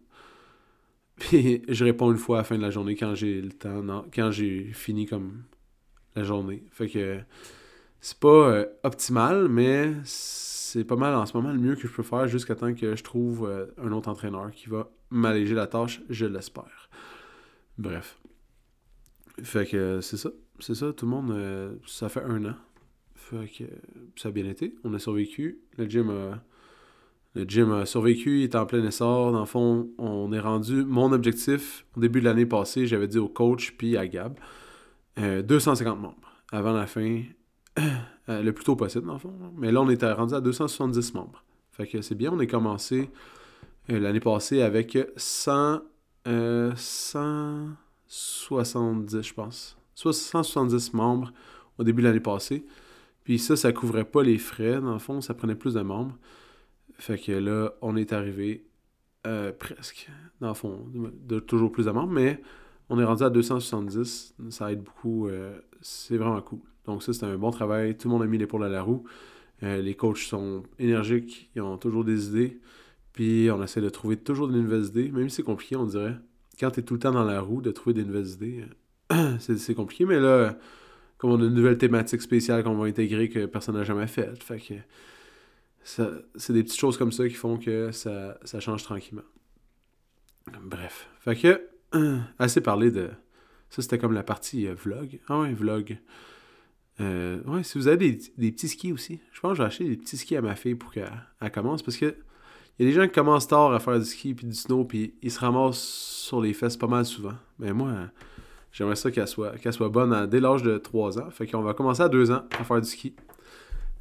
Puis 1.16 1.62
je 1.68 1.84
réponds 1.84 2.12
une 2.12 2.18
fois 2.18 2.38
à 2.38 2.40
la 2.40 2.44
fin 2.44 2.56
de 2.56 2.62
la 2.62 2.70
journée 2.70 2.96
quand 2.96 3.14
j'ai 3.14 3.40
le 3.40 3.52
temps, 3.52 4.04
quand 4.14 4.30
j'ai 4.30 4.72
fini 4.72 5.06
comme 5.06 5.44
la 6.14 6.24
journée. 6.24 6.64
Fait 6.70 6.88
que 6.88 7.18
c'est 8.00 8.18
pas 8.18 8.28
euh, 8.28 8.66
optimal, 8.82 9.48
mais 9.48 9.92
c'est 10.04 10.84
pas 10.84 10.96
mal 10.96 11.14
en 11.14 11.26
ce 11.26 11.36
moment 11.36 11.52
le 11.52 11.58
mieux 11.58 11.74
que 11.74 11.88
je 11.88 11.92
peux 11.92 12.02
faire 12.02 12.28
jusqu'à 12.28 12.54
temps 12.54 12.74
que 12.74 12.96
je 12.96 13.02
trouve 13.02 13.48
euh, 13.48 13.66
un 13.78 13.92
autre 13.92 14.08
entraîneur 14.08 14.50
qui 14.52 14.68
va 14.68 14.90
m'alléger 15.10 15.54
la 15.54 15.66
tâche, 15.66 16.02
je 16.08 16.26
l'espère. 16.26 16.88
Bref. 17.78 18.18
Fait 19.42 19.66
que 19.66 20.00
c'est 20.00 20.16
ça 20.16 20.30
c'est 20.60 20.74
ça, 20.74 20.92
tout 20.92 21.06
le 21.06 21.10
monde, 21.10 21.30
euh, 21.30 21.74
ça 21.86 22.08
fait 22.08 22.22
un 22.22 22.44
an. 22.44 22.54
Fait 23.14 23.48
que 23.48 23.64
ça 24.16 24.28
a 24.28 24.32
bien 24.32 24.46
été. 24.46 24.74
On 24.84 24.94
a 24.94 24.98
survécu. 24.98 25.60
Le 25.76 25.88
gym 25.88 26.10
a, 26.10 26.42
le 27.34 27.44
gym 27.44 27.72
a 27.72 27.86
survécu, 27.86 28.40
il 28.40 28.44
est 28.44 28.56
en 28.56 28.66
plein 28.66 28.84
essor. 28.84 29.32
Dans 29.32 29.40
le 29.40 29.46
fond, 29.46 29.90
on 29.98 30.32
est 30.32 30.40
rendu. 30.40 30.84
Mon 30.84 31.12
objectif, 31.12 31.86
au 31.96 32.00
début 32.00 32.20
de 32.20 32.24
l'année 32.24 32.46
passée, 32.46 32.86
j'avais 32.86 33.08
dit 33.08 33.18
au 33.18 33.28
coach 33.28 33.74
puis 33.76 33.96
à 33.96 34.06
Gab, 34.08 34.38
250 35.16 35.96
euh, 35.96 36.00
membres 36.00 36.16
avant 36.50 36.72
la 36.72 36.86
fin, 36.86 37.22
euh, 38.28 38.42
le 38.42 38.52
plus 38.52 38.64
tôt 38.64 38.76
possible, 38.76 39.06
dans 39.06 39.14
le 39.14 39.18
fond. 39.18 39.32
Mais 39.56 39.72
là, 39.72 39.80
on 39.80 39.88
était 39.88 40.12
rendu 40.12 40.34
à 40.34 40.40
270 40.40 41.14
membres. 41.14 41.42
Fait 41.72 41.86
que 41.86 42.02
c'est 42.02 42.14
bien, 42.14 42.30
on 42.32 42.40
est 42.40 42.46
commencé 42.46 43.10
l'année 43.88 44.20
passée 44.20 44.62
avec 44.62 44.98
100, 45.16 45.80
170, 46.24 49.22
je 49.22 49.34
pense. 49.34 49.78
170 49.94 50.92
membres 50.92 51.32
au 51.78 51.84
début 51.84 52.02
de 52.02 52.08
l'année 52.08 52.20
passée. 52.20 52.66
Puis 53.24 53.38
ça, 53.38 53.56
ça 53.56 53.72
couvrait 53.72 54.04
pas 54.04 54.22
les 54.22 54.38
frais, 54.38 54.80
dans 54.80 54.92
le 54.92 54.98
fond, 54.98 55.20
ça 55.20 55.34
prenait 55.34 55.54
plus 55.54 55.74
de 55.74 55.82
membres. 55.82 56.16
Fait 56.94 57.18
que 57.18 57.32
là, 57.32 57.72
on 57.82 57.96
est 57.96 58.12
arrivé 58.12 58.64
euh, 59.26 59.52
presque, 59.52 60.08
dans 60.40 60.48
le 60.48 60.54
fond, 60.54 60.86
de, 60.92 61.38
toujours 61.38 61.70
plus 61.70 61.86
de 61.86 61.90
membres, 61.90 62.12
mais 62.12 62.40
on 62.88 62.98
est 62.98 63.04
rendu 63.04 63.22
à 63.22 63.30
270. 63.30 64.34
Ça 64.50 64.72
aide 64.72 64.82
beaucoup. 64.82 65.28
Euh, 65.78 65.82
c'est 65.82 66.16
vraiment 66.16 66.40
cool. 66.42 66.60
Donc 66.86 67.02
ça, 67.02 67.12
c'est 67.12 67.24
un 67.24 67.36
bon 67.36 67.50
travail. 67.50 67.96
Tout 67.96 68.08
le 68.08 68.14
monde 68.14 68.22
a 68.22 68.26
mis 68.26 68.38
l'épaule 68.38 68.64
à 68.64 68.68
la 68.68 68.82
roue. 68.82 69.04
Euh, 69.62 69.82
les 69.82 69.94
coachs 69.94 70.18
sont 70.18 70.62
énergiques, 70.78 71.50
ils 71.54 71.62
ont 71.62 71.78
toujours 71.78 72.04
des 72.04 72.28
idées. 72.28 72.60
Puis 73.12 73.50
on 73.50 73.62
essaie 73.62 73.80
de 73.80 73.88
trouver 73.88 74.16
toujours 74.16 74.48
des 74.48 74.60
nouvelles 74.60 74.86
idées, 74.86 75.10
même 75.10 75.28
si 75.28 75.36
c'est 75.36 75.42
compliqué, 75.42 75.76
on 75.76 75.86
dirait. 75.86 76.16
Quand 76.60 76.70
tu 76.70 76.80
es 76.80 76.82
tout 76.82 76.94
le 76.94 77.00
temps 77.00 77.12
dans 77.12 77.24
la 77.24 77.40
roue, 77.40 77.60
de 77.60 77.70
trouver 77.70 77.94
des 77.94 78.04
nouvelles 78.04 78.28
idées, 78.28 78.64
c'est 79.40 79.74
compliqué, 79.74 80.04
mais 80.04 80.20
là, 80.20 80.56
comme 81.18 81.30
on 81.30 81.40
a 81.40 81.44
une 81.44 81.54
nouvelle 81.54 81.78
thématique 81.78 82.22
spéciale 82.22 82.62
qu'on 82.62 82.76
va 82.76 82.86
intégrer 82.86 83.28
que 83.28 83.46
personne 83.46 83.74
n'a 83.74 83.84
jamais 83.84 84.06
faite, 84.06 84.42
fait 84.42 84.60
que 84.60 84.74
c'est 85.82 86.52
des 86.52 86.62
petites 86.62 86.78
choses 86.78 86.96
comme 86.96 87.12
ça 87.12 87.26
qui 87.28 87.34
font 87.34 87.56
que 87.56 87.90
ça, 87.92 88.38
ça 88.44 88.60
change 88.60 88.82
tranquillement. 88.82 89.22
Bref. 90.62 91.08
Fait 91.20 91.36
que, 91.36 92.18
assez 92.38 92.60
parlé 92.60 92.90
de. 92.90 93.10
Ça, 93.70 93.82
c'était 93.82 93.98
comme 93.98 94.12
la 94.12 94.22
partie 94.22 94.66
euh, 94.66 94.74
vlog. 94.74 95.20
Ah 95.28 95.40
ouais, 95.40 95.52
vlog. 95.52 95.98
Euh, 97.00 97.40
ouais, 97.44 97.62
si 97.62 97.78
vous 97.78 97.86
avez 97.86 97.96
des, 97.96 98.50
petits 98.50 98.68
skis 98.68 98.92
aussi, 98.92 99.20
je 99.32 99.40
pense 99.40 99.52
que 99.52 99.58
je 99.58 99.62
vais 99.62 99.66
acheter 99.66 99.84
des 99.84 99.96
petits 99.96 100.16
skis 100.16 100.36
à 100.36 100.42
ma 100.42 100.56
fille 100.56 100.74
pour 100.74 100.90
qu'elle 100.90 101.10
commence 101.52 101.82
parce 101.82 101.96
que 101.96 102.16
il 102.78 102.86
y 102.86 102.88
a 102.88 102.90
des 102.92 102.96
gens 102.96 103.06
qui 103.06 103.12
commencent 103.12 103.48
tard 103.48 103.72
à 103.72 103.80
faire 103.80 103.98
du 103.98 104.04
ski 104.04 104.34
puis 104.34 104.46
du 104.46 104.54
snow 104.54 104.84
puis 104.84 105.14
ils 105.22 105.30
se 105.30 105.40
ramassent 105.40 105.78
sur 105.78 106.40
les 106.40 106.52
fesses 106.52 106.76
pas 106.76 106.86
mal 106.86 107.04
souvent. 107.04 107.34
Mais 107.58 107.72
moi, 107.72 107.92
j'aimerais 108.72 108.96
ça 108.96 109.10
qu'elle 109.10 109.26
soit, 109.26 109.54
soit 109.72 109.88
bonne 109.88 110.26
dès 110.26 110.40
l'âge 110.40 110.62
de 110.62 110.78
3 110.78 111.18
ans. 111.18 111.30
Fait 111.30 111.46
qu'on 111.46 111.62
va 111.62 111.74
commencer 111.74 112.02
à 112.02 112.08
2 112.08 112.30
ans 112.30 112.44
à 112.58 112.64
faire 112.64 112.80
du 112.80 112.88
ski. 112.88 113.14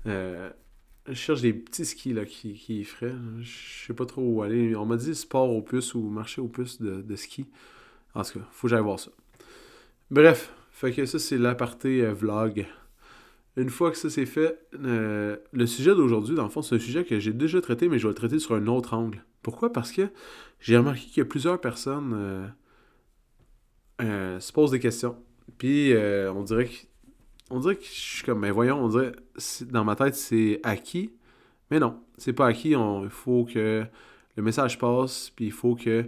Euh, 0.05 0.49
je 1.07 1.13
cherche 1.13 1.41
des 1.41 1.53
petits 1.53 1.85
skis 1.85 2.13
là, 2.13 2.25
qui, 2.25 2.53
qui 2.53 2.83
feraient. 2.83 3.15
Je 3.39 3.87
sais 3.87 3.93
pas 3.93 4.05
trop 4.05 4.21
où 4.21 4.41
aller. 4.41 4.75
On 4.75 4.85
m'a 4.85 4.97
dit 4.97 5.15
sport 5.15 5.49
au 5.49 5.61
plus 5.61 5.93
ou 5.95 6.01
marché 6.09 6.41
au 6.41 6.47
plus 6.47 6.81
de, 6.81 7.15
ski. 7.15 7.45
En 8.13 8.23
tout 8.23 8.39
cas, 8.39 8.45
faut 8.51 8.67
que 8.67 8.71
j'aille 8.71 8.83
voir 8.83 8.99
ça. 8.99 9.11
Bref, 10.09 10.53
fait 10.71 10.93
que 10.93 11.05
ça, 11.05 11.19
c'est 11.19 11.37
l'aparté 11.37 12.01
euh, 12.01 12.13
vlog. 12.13 12.65
Une 13.57 13.69
fois 13.69 13.91
que 13.91 13.97
ça 13.97 14.09
c'est 14.09 14.25
fait, 14.25 14.57
euh, 14.75 15.35
le 15.51 15.65
sujet 15.65 15.95
d'aujourd'hui, 15.95 16.35
dans 16.35 16.43
le 16.43 16.49
fond, 16.49 16.61
c'est 16.61 16.75
un 16.75 16.79
sujet 16.79 17.03
que 17.03 17.19
j'ai 17.19 17.33
déjà 17.33 17.59
traité, 17.59 17.89
mais 17.89 17.99
je 17.99 18.03
vais 18.03 18.11
le 18.11 18.15
traiter 18.15 18.39
sur 18.39 18.55
un 18.55 18.67
autre 18.67 18.93
angle. 18.93 19.23
Pourquoi? 19.41 19.73
Parce 19.73 19.91
que 19.91 20.09
j'ai 20.59 20.77
remarqué 20.77 21.01
qu'il 21.01 21.17
y 21.17 21.21
a 21.21 21.25
plusieurs 21.25 21.59
personnes 21.59 22.53
euh, 24.01 24.39
se 24.39 24.53
posent 24.53 24.71
des 24.71 24.79
questions. 24.79 25.17
Puis 25.57 25.93
on 25.95 26.43
dirait 26.43 26.65
que 26.65 27.57
dirait 27.59 27.75
que 27.75 27.83
je 27.83 27.89
suis 27.89 28.23
comme, 28.23 28.39
mais 28.39 28.51
voyons, 28.51 28.83
on 28.83 28.89
dirait, 28.89 29.13
dans 29.71 29.83
ma 29.83 29.95
tête, 29.95 30.15
c'est 30.15 30.59
acquis. 30.63 31.11
Mais 31.71 31.79
non, 31.79 31.99
c'est 32.17 32.33
pas 32.33 32.47
acquis. 32.47 32.71
il 32.71 33.09
faut 33.09 33.45
que 33.45 33.85
le 34.35 34.43
message 34.43 34.77
passe, 34.77 35.31
puis 35.35 35.45
il 35.45 35.51
faut 35.51 35.75
que 35.75 36.05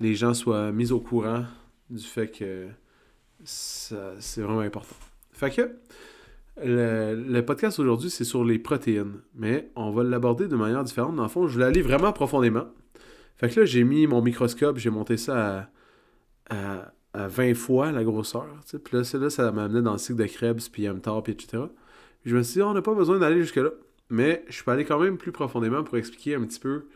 les 0.00 0.14
gens 0.14 0.34
soient 0.34 0.70
mis 0.72 0.92
au 0.92 1.00
courant 1.00 1.44
du 1.88 2.04
fait 2.04 2.28
que 2.28 2.68
c'est 3.44 4.42
vraiment 4.42 4.60
important. 4.60 4.96
Fait 5.32 5.50
que 5.50 5.70
le, 6.62 7.40
podcast 7.40 7.78
aujourd'hui, 7.78 8.10
c'est 8.10 8.24
sur 8.24 8.44
les 8.44 8.58
protéines, 8.58 9.20
mais 9.34 9.70
on 9.76 9.90
va 9.90 10.02
l'aborder 10.02 10.48
de 10.48 10.56
manière 10.56 10.84
différente. 10.84 11.16
Dans 11.16 11.22
le 11.22 11.28
fond, 11.28 11.46
je 11.48 11.54
voulais 11.54 11.66
aller 11.66 11.82
vraiment 11.82 12.12
profondément. 12.12 12.66
Fait 13.36 13.48
que 13.48 13.60
là, 13.60 13.66
j'ai 13.66 13.84
mis 13.84 14.06
mon 14.06 14.20
microscope, 14.20 14.76
j'ai 14.76 14.90
monté 14.90 15.16
ça 15.16 15.70
à 16.50 16.92
à 17.12 17.28
20 17.28 17.54
fois 17.54 17.92
la 17.92 18.04
grosseur. 18.04 18.46
Puis 18.84 18.96
là, 18.96 19.30
ça 19.30 19.52
m'a 19.52 19.64
amené 19.64 19.82
dans 19.82 19.92
le 19.92 19.98
cycle 19.98 20.18
de 20.18 20.26
Krebs, 20.26 20.68
puis 20.70 20.88
MTAR, 20.88 21.22
puis 21.22 21.32
etc. 21.32 21.64
Puis 22.22 22.30
je 22.30 22.36
me 22.36 22.42
suis 22.42 22.54
dit, 22.54 22.62
on 22.62 22.72
n'a 22.72 22.82
pas 22.82 22.94
besoin 22.94 23.18
d'aller 23.18 23.42
jusque-là. 23.42 23.70
Mais 24.10 24.44
je 24.48 24.62
peux 24.62 24.70
aller 24.70 24.84
quand 24.84 24.98
même 24.98 25.16
plus 25.16 25.32
profondément 25.32 25.84
pour 25.84 25.96
expliquer 25.96 26.34
un 26.34 26.42
petit 26.42 26.60
peu 26.60 26.86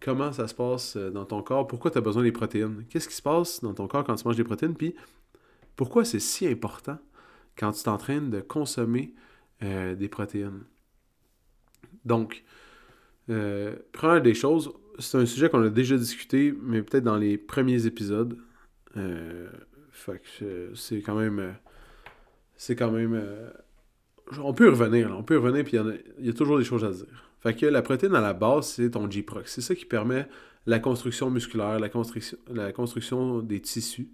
comment 0.00 0.32
ça 0.32 0.46
se 0.48 0.54
passe 0.54 0.96
euh, 0.96 1.10
dans 1.10 1.26
ton 1.26 1.42
corps, 1.42 1.66
pourquoi 1.66 1.90
tu 1.90 1.98
as 1.98 2.00
besoin 2.00 2.22
des 2.22 2.32
protéines? 2.32 2.84
Qu'est-ce 2.88 3.08
qui 3.08 3.14
se 3.14 3.20
passe 3.20 3.60
dans 3.60 3.74
ton 3.74 3.86
corps 3.86 4.02
quand 4.02 4.14
tu 4.14 4.26
manges 4.26 4.36
des 4.36 4.44
protéines, 4.44 4.74
puis 4.74 4.94
pourquoi 5.80 6.04
c'est 6.04 6.20
si 6.20 6.46
important 6.46 6.98
quand 7.56 7.72
tu 7.72 7.84
t'entraînes 7.84 8.28
de 8.28 8.42
consommer 8.42 9.14
euh, 9.62 9.94
des 9.94 10.10
protéines? 10.10 10.64
Donc, 12.04 12.44
euh, 13.30 13.76
première 13.90 14.20
des 14.20 14.34
choses, 14.34 14.74
c'est 14.98 15.16
un 15.16 15.24
sujet 15.24 15.48
qu'on 15.48 15.62
a 15.62 15.70
déjà 15.70 15.96
discuté, 15.96 16.54
mais 16.60 16.82
peut-être 16.82 17.04
dans 17.04 17.16
les 17.16 17.38
premiers 17.38 17.86
épisodes. 17.86 18.36
Euh, 18.98 19.48
fait 19.90 20.20
que 20.38 20.74
c'est 20.74 21.00
quand 21.00 21.14
même. 21.14 21.38
Euh, 21.38 21.52
c'est 22.58 22.76
quand 22.76 22.90
même. 22.90 23.18
On 24.38 24.52
peut 24.52 24.66
y 24.66 24.68
revenir, 24.68 25.16
on 25.16 25.22
peut 25.22 25.36
y 25.36 25.38
revenir, 25.38 25.64
puis 25.64 25.78
il 26.18 26.26
y, 26.26 26.28
a 26.28 26.34
toujours 26.34 26.58
des 26.58 26.64
choses 26.64 26.84
à 26.84 26.90
dire. 26.90 27.30
Fait 27.40 27.54
que 27.54 27.64
la 27.64 27.80
protéine 27.80 28.14
à 28.14 28.20
la 28.20 28.34
base, 28.34 28.66
c'est 28.66 28.90
ton 28.90 29.10
G-Prox. 29.10 29.50
C'est 29.50 29.62
ça 29.62 29.74
qui 29.74 29.86
permet 29.86 30.28
la 30.66 30.78
construction 30.78 31.30
musculaire, 31.30 31.80
la 31.80 31.88
construction 32.72 33.38
des 33.38 33.60
tissus. 33.60 34.10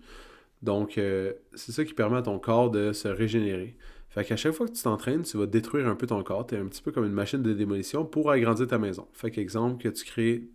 Donc, 0.62 0.92
c'est 0.94 1.72
ça 1.72 1.84
qui 1.84 1.94
permet 1.94 2.16
à 2.16 2.22
ton 2.22 2.38
corps 2.38 2.70
de 2.70 2.92
se 2.92 3.08
régénérer. 3.08 3.76
Fait 4.08 4.25
qu'à 4.25 4.36
chaque 4.36 4.52
fois 4.52 4.66
que 4.66 4.72
tu 4.72 4.82
t'entraînes, 4.82 5.22
tu 5.22 5.36
vas 5.36 5.46
détruire 5.46 5.86
un 5.86 5.94
peu 5.94 6.06
ton 6.06 6.22
corps. 6.22 6.46
Tu 6.46 6.54
es 6.54 6.58
un 6.58 6.66
petit 6.66 6.82
peu 6.82 6.90
comme 6.90 7.04
une 7.04 7.12
machine 7.12 7.42
de 7.42 7.52
démolition 7.52 8.04
pour 8.04 8.30
agrandir 8.30 8.66
ta 8.66 8.78
maison. 8.78 9.06
Fait 9.12 9.30
qu'exemple, 9.30 9.82
que 9.82 9.88
tu 9.90 10.04
crées 10.04 10.48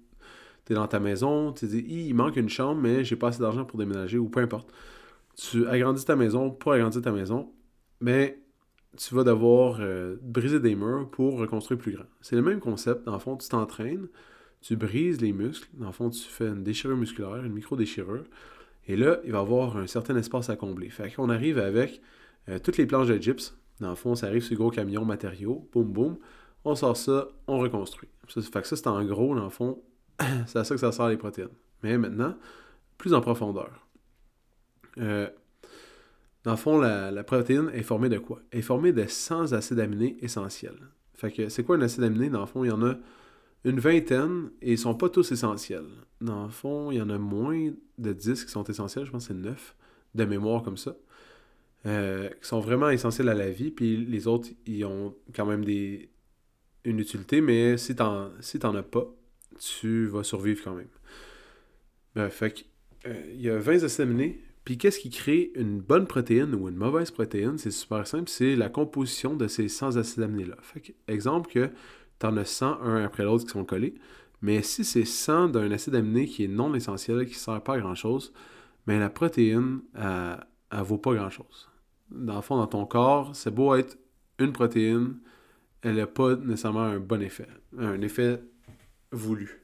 tu 0.65 0.73
es 0.73 0.75
dans 0.75 0.87
ta 0.87 0.99
maison, 0.99 1.53
tu 1.53 1.67
te 1.67 1.71
dis, 1.71 1.85
il 1.87 2.13
manque 2.13 2.35
une 2.35 2.49
chambre, 2.49 2.81
mais 2.81 3.03
j'ai 3.03 3.15
pas 3.15 3.29
assez 3.29 3.39
d'argent 3.39 3.65
pour 3.65 3.79
déménager, 3.79 4.17
ou 4.17 4.29
peu 4.29 4.41
importe. 4.41 4.71
Tu 5.35 5.67
agrandis 5.67 6.05
ta 6.05 6.15
maison 6.15 6.51
pour 6.51 6.73
agrandir 6.73 7.01
ta 7.01 7.11
maison, 7.11 7.51
mais 7.99 8.39
tu 8.97 9.15
vas 9.15 9.23
devoir 9.23 9.77
euh, 9.79 10.17
briser 10.21 10.59
des 10.59 10.75
murs 10.75 11.09
pour 11.09 11.39
reconstruire 11.39 11.79
plus 11.79 11.93
grand. 11.93 12.05
C'est 12.21 12.35
le 12.35 12.41
même 12.41 12.59
concept. 12.59 13.05
Dans 13.05 13.13
le 13.13 13.19
fond, 13.19 13.37
tu 13.37 13.47
t'entraînes, 13.47 14.07
tu 14.61 14.75
brises 14.75 15.21
les 15.21 15.31
muscles. 15.31 15.69
Dans 15.73 15.87
le 15.87 15.93
fond, 15.93 16.09
tu 16.09 16.21
fais 16.21 16.47
une 16.47 16.63
déchirure 16.63 16.97
musculaire, 16.97 17.43
une 17.43 17.53
micro-déchirure. 17.53 18.25
Et 18.91 18.97
là, 18.97 19.19
il 19.23 19.31
va 19.31 19.39
avoir 19.39 19.77
un 19.77 19.87
certain 19.87 20.17
espace 20.17 20.49
à 20.49 20.57
combler. 20.57 20.89
Fait 20.89 21.09
qu'on 21.09 21.29
arrive 21.29 21.57
avec 21.57 22.01
euh, 22.49 22.59
toutes 22.59 22.75
les 22.75 22.85
planches 22.85 23.07
de 23.07 23.17
gyps. 23.17 23.55
Dans 23.79 23.91
le 23.91 23.95
fond, 23.95 24.15
ça 24.15 24.27
arrive 24.27 24.43
sur 24.43 24.57
gros 24.57 24.69
camion 24.69 25.05
matériaux. 25.05 25.65
Boum, 25.71 25.93
boum. 25.93 26.17
On 26.65 26.75
sort 26.75 26.97
ça, 26.97 27.29
on 27.47 27.57
reconstruit. 27.59 28.09
Ça, 28.27 28.41
fait 28.41 28.61
que 28.61 28.67
ça, 28.67 28.75
c'est 28.75 28.87
en 28.87 29.01
gros, 29.05 29.33
dans 29.33 29.45
le 29.45 29.49
fond, 29.49 29.81
c'est 30.45 30.59
à 30.59 30.65
ça 30.65 30.75
que 30.75 30.81
ça 30.81 30.91
sert 30.91 31.07
les 31.07 31.15
protéines. 31.15 31.55
Mais 31.83 31.97
maintenant, 31.97 32.35
plus 32.97 33.13
en 33.13 33.21
profondeur. 33.21 33.87
Euh, 34.97 35.29
dans 36.43 36.51
le 36.51 36.57
fond, 36.57 36.77
la, 36.77 37.23
protéine 37.23 37.71
est 37.73 37.83
formée 37.83 38.09
de 38.09 38.17
quoi? 38.17 38.41
Elle 38.51 38.59
est 38.59 38.61
formée 38.61 38.91
de 38.91 39.05
100 39.05 39.53
acides 39.53 39.79
aminés 39.79 40.17
essentiels. 40.19 40.89
Fait 41.13 41.31
que 41.31 41.47
c'est 41.47 41.63
quoi 41.63 41.77
un 41.77 41.81
acide 41.81 42.03
aminé? 42.03 42.29
Dans 42.29 42.41
le 42.41 42.45
fond, 42.45 42.65
il 42.65 42.67
y 42.67 42.71
en 42.71 42.85
a 42.85 42.95
une 43.63 43.79
vingtaine 43.79 44.51
et 44.61 44.73
ils 44.73 44.77
sont 44.77 44.95
pas 44.95 45.09
tous 45.09 45.31
essentiels. 45.31 45.89
Dans 46.19 46.43
le 46.43 46.49
fond, 46.49 46.91
il 46.91 46.97
y 46.97 47.01
en 47.01 47.09
a 47.09 47.17
moins 47.17 47.71
de 47.97 48.13
10 48.13 48.45
qui 48.45 48.51
sont 48.51 48.63
essentiels, 48.63 49.05
je 49.05 49.11
pense 49.11 49.27
que 49.27 49.33
c'est 49.33 49.39
9 49.39 49.75
de 50.15 50.25
mémoire 50.25 50.63
comme 50.63 50.77
ça, 50.77 50.95
euh, 51.85 52.29
qui 52.29 52.47
sont 52.47 52.59
vraiment 52.59 52.89
essentiels 52.89 53.29
à 53.29 53.33
la 53.33 53.49
vie, 53.49 53.71
puis 53.71 53.97
les 53.97 54.27
autres, 54.27 54.49
ils 54.65 54.83
ont 54.85 55.15
quand 55.33 55.45
même 55.45 55.63
des, 55.63 56.09
une 56.83 56.99
utilité, 56.99 57.41
mais 57.41 57.77
si 57.77 57.95
t'en 57.95 58.31
si 58.39 58.59
as 58.61 58.83
pas, 58.83 59.07
tu 59.59 60.07
vas 60.07 60.23
survivre 60.23 60.63
quand 60.63 60.75
même. 60.75 60.89
Ben, 62.15 62.29
fait 62.29 62.65
euh, 63.05 63.31
il 63.33 63.41
y 63.41 63.49
a 63.49 63.57
20 63.57 63.83
acides 63.83 64.01
aminés. 64.01 64.41
Puis 64.63 64.77
qu'est-ce 64.77 64.99
qui 64.99 65.09
crée 65.09 65.51
une 65.55 65.79
bonne 65.79 66.05
protéine 66.05 66.53
ou 66.53 66.69
une 66.69 66.75
mauvaise 66.75 67.09
protéine? 67.09 67.57
C'est 67.57 67.71
super 67.71 68.05
simple, 68.05 68.29
c'est 68.29 68.55
la 68.55 68.69
composition 68.69 69.35
de 69.35 69.47
ces 69.47 69.67
100 69.67 69.97
acides 69.97 70.21
aminés-là. 70.21 70.57
Fait 70.61 70.95
exemple 71.07 71.51
que 71.51 71.71
tu 72.21 72.27
en 72.27 72.37
as 72.37 72.45
100 72.45 72.81
un 72.81 73.03
après 73.03 73.23
l'autre 73.23 73.45
qui 73.45 73.51
sont 73.51 73.65
collés, 73.65 73.95
mais 74.41 74.61
si 74.61 74.83
c'est 74.83 75.05
100 75.05 75.49
d'un 75.49 75.71
acide 75.71 75.95
aminé 75.95 76.25
qui 76.25 76.45
est 76.45 76.47
non 76.47 76.73
essentiel, 76.73 77.25
qui 77.25 77.33
ne 77.33 77.37
sert 77.37 77.61
pas 77.61 77.75
à 77.75 77.79
grand-chose, 77.79 78.33
mais 78.87 78.95
ben, 78.95 79.01
la 79.01 79.09
protéine, 79.09 79.81
elle, 79.95 80.79
ne 80.79 80.83
vaut 80.83 80.97
pas 80.97 81.13
grand-chose. 81.13 81.69
Dans 82.09 82.37
le 82.37 82.41
fond, 82.41 82.57
dans 82.57 82.67
ton 82.67 82.85
corps, 82.85 83.35
c'est 83.35 83.53
beau 83.53 83.75
être 83.75 83.97
une 84.39 84.51
protéine, 84.51 85.19
elle 85.81 85.95
n'a 85.95 86.07
pas 86.07 86.35
nécessairement 86.35 86.81
un 86.81 86.99
bon 86.99 87.21
effet. 87.21 87.47
Un 87.77 88.01
effet 88.01 88.41
voulu. 89.11 89.61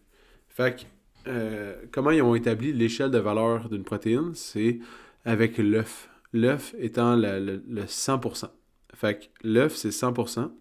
Fait 0.48 0.88
euh, 1.28 1.76
comment 1.92 2.12
ils 2.12 2.22
ont 2.22 2.36
établi 2.36 2.72
l'échelle 2.74 3.12
de 3.12 3.18
valeur 3.18 3.70
d'une 3.70 3.84
protéine? 3.84 4.32
C'est 4.34 4.80
avec 5.26 5.58
l'œuf. 5.58 6.10
L'œuf 6.34 6.74
étant 6.80 7.16
le, 7.16 7.62
100%. 7.68 8.50
Fait 8.94 9.20
que 9.20 9.26
l'œuf, 9.48 9.76
c'est 9.76 9.90
100% 9.90 10.52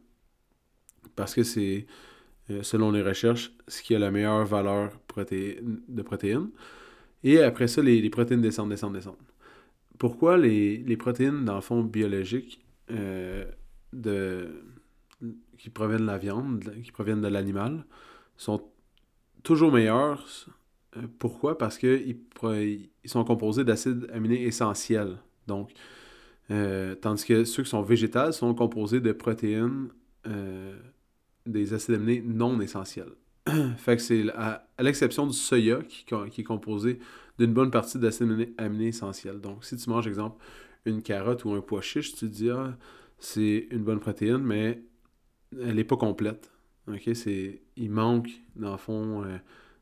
parce 1.17 1.35
que 1.35 1.43
c'est, 1.43 1.87
euh, 2.51 2.63
selon 2.63 2.93
les 2.93 3.03
recherches, 3.03 3.53
ce 3.67 3.83
qui 3.83 3.95
a 3.95 3.99
la 3.99 4.11
meilleure 4.11 4.45
valeur 4.45 4.93
de 5.17 6.03
protéines. 6.03 6.51
Et 7.25 7.41
après 7.43 7.67
ça, 7.67 7.83
les, 7.83 8.09
protéines 8.11 8.41
descendent, 8.41 8.71
descendent, 8.71 8.95
descendent. 8.95 9.17
Pourquoi 9.99 10.37
les, 10.37 10.97
protéines, 10.97 11.45
dans 11.45 11.57
le 11.57 11.61
fond, 11.61 11.83
biologiques, 11.83 12.65
euh, 12.91 13.45
de, 13.93 14.63
qui 15.59 15.71
proviennent 15.71 16.03
de 16.03 16.07
la 16.07 16.19
viande, 16.19 16.73
qui 16.85 16.93
proviennent 16.93 17.23
de 17.23 17.29
l'animal, 17.29 17.85
sont 18.37 18.63
toujours 19.43 19.73
meilleurs. 19.73 20.25
Euh, 20.97 21.01
pourquoi? 21.19 21.59
Parce 21.59 21.79
qu'ils 21.79 22.19
ils 22.43 23.11
sont 23.11 23.25
composés 23.25 23.65
d'acides 23.65 24.09
aminés 24.13 24.45
essentiels. 24.45 25.17
Donc, 25.47 25.73
euh, 26.51 26.95
tandis 26.95 27.25
que 27.25 27.45
ceux 27.45 27.63
qui 27.63 27.71
sont 27.71 27.83
végétales 27.83 28.33
sont 28.33 28.55
composés 28.55 29.01
de 29.01 29.13
protéines, 29.13 29.89
des 31.47 31.73
acides 31.73 31.95
aminés 31.95 32.23
non 32.25 32.61
essentiels. 32.61 33.13
fait 33.77 33.97
que 33.97 34.03
c'est 34.03 34.29
à, 34.31 34.67
l'exception 34.81 35.27
du 35.27 35.33
soya 35.33 35.81
qui, 35.89 36.05
qui, 36.05 36.41
est 36.41 36.45
composé 36.45 36.99
d'une 37.39 37.53
bonne 37.53 37.71
partie 37.71 37.99
d'acides 37.99 38.53
aminés, 38.59 38.89
essentiels. 38.89 39.41
Donc, 39.41 39.65
si 39.65 39.77
tu 39.77 39.89
manges, 39.89 40.07
exemple, 40.07 40.43
une 40.85 41.03
carotte 41.03 41.45
ou 41.45 41.53
un 41.53 41.61
pois 41.61 41.81
chiche, 41.81 42.13
tu 42.13 42.21
te 42.21 42.25
dis, 42.27 42.51
ah, 42.51 42.77
c'est 43.19 43.69
une 43.71 43.83
bonne 43.83 44.01
protéine, 44.01 44.39
mais 44.39 44.83
elle 45.61 45.77
n'est 45.77 45.85
pas 45.85 45.97
complète. 45.97 46.51
C'est 47.15 47.63
il 47.77 47.91
manque 47.91 48.31
dans 48.55 48.73
le 48.73 48.77
fond 48.77 49.25
euh, 49.25 49.39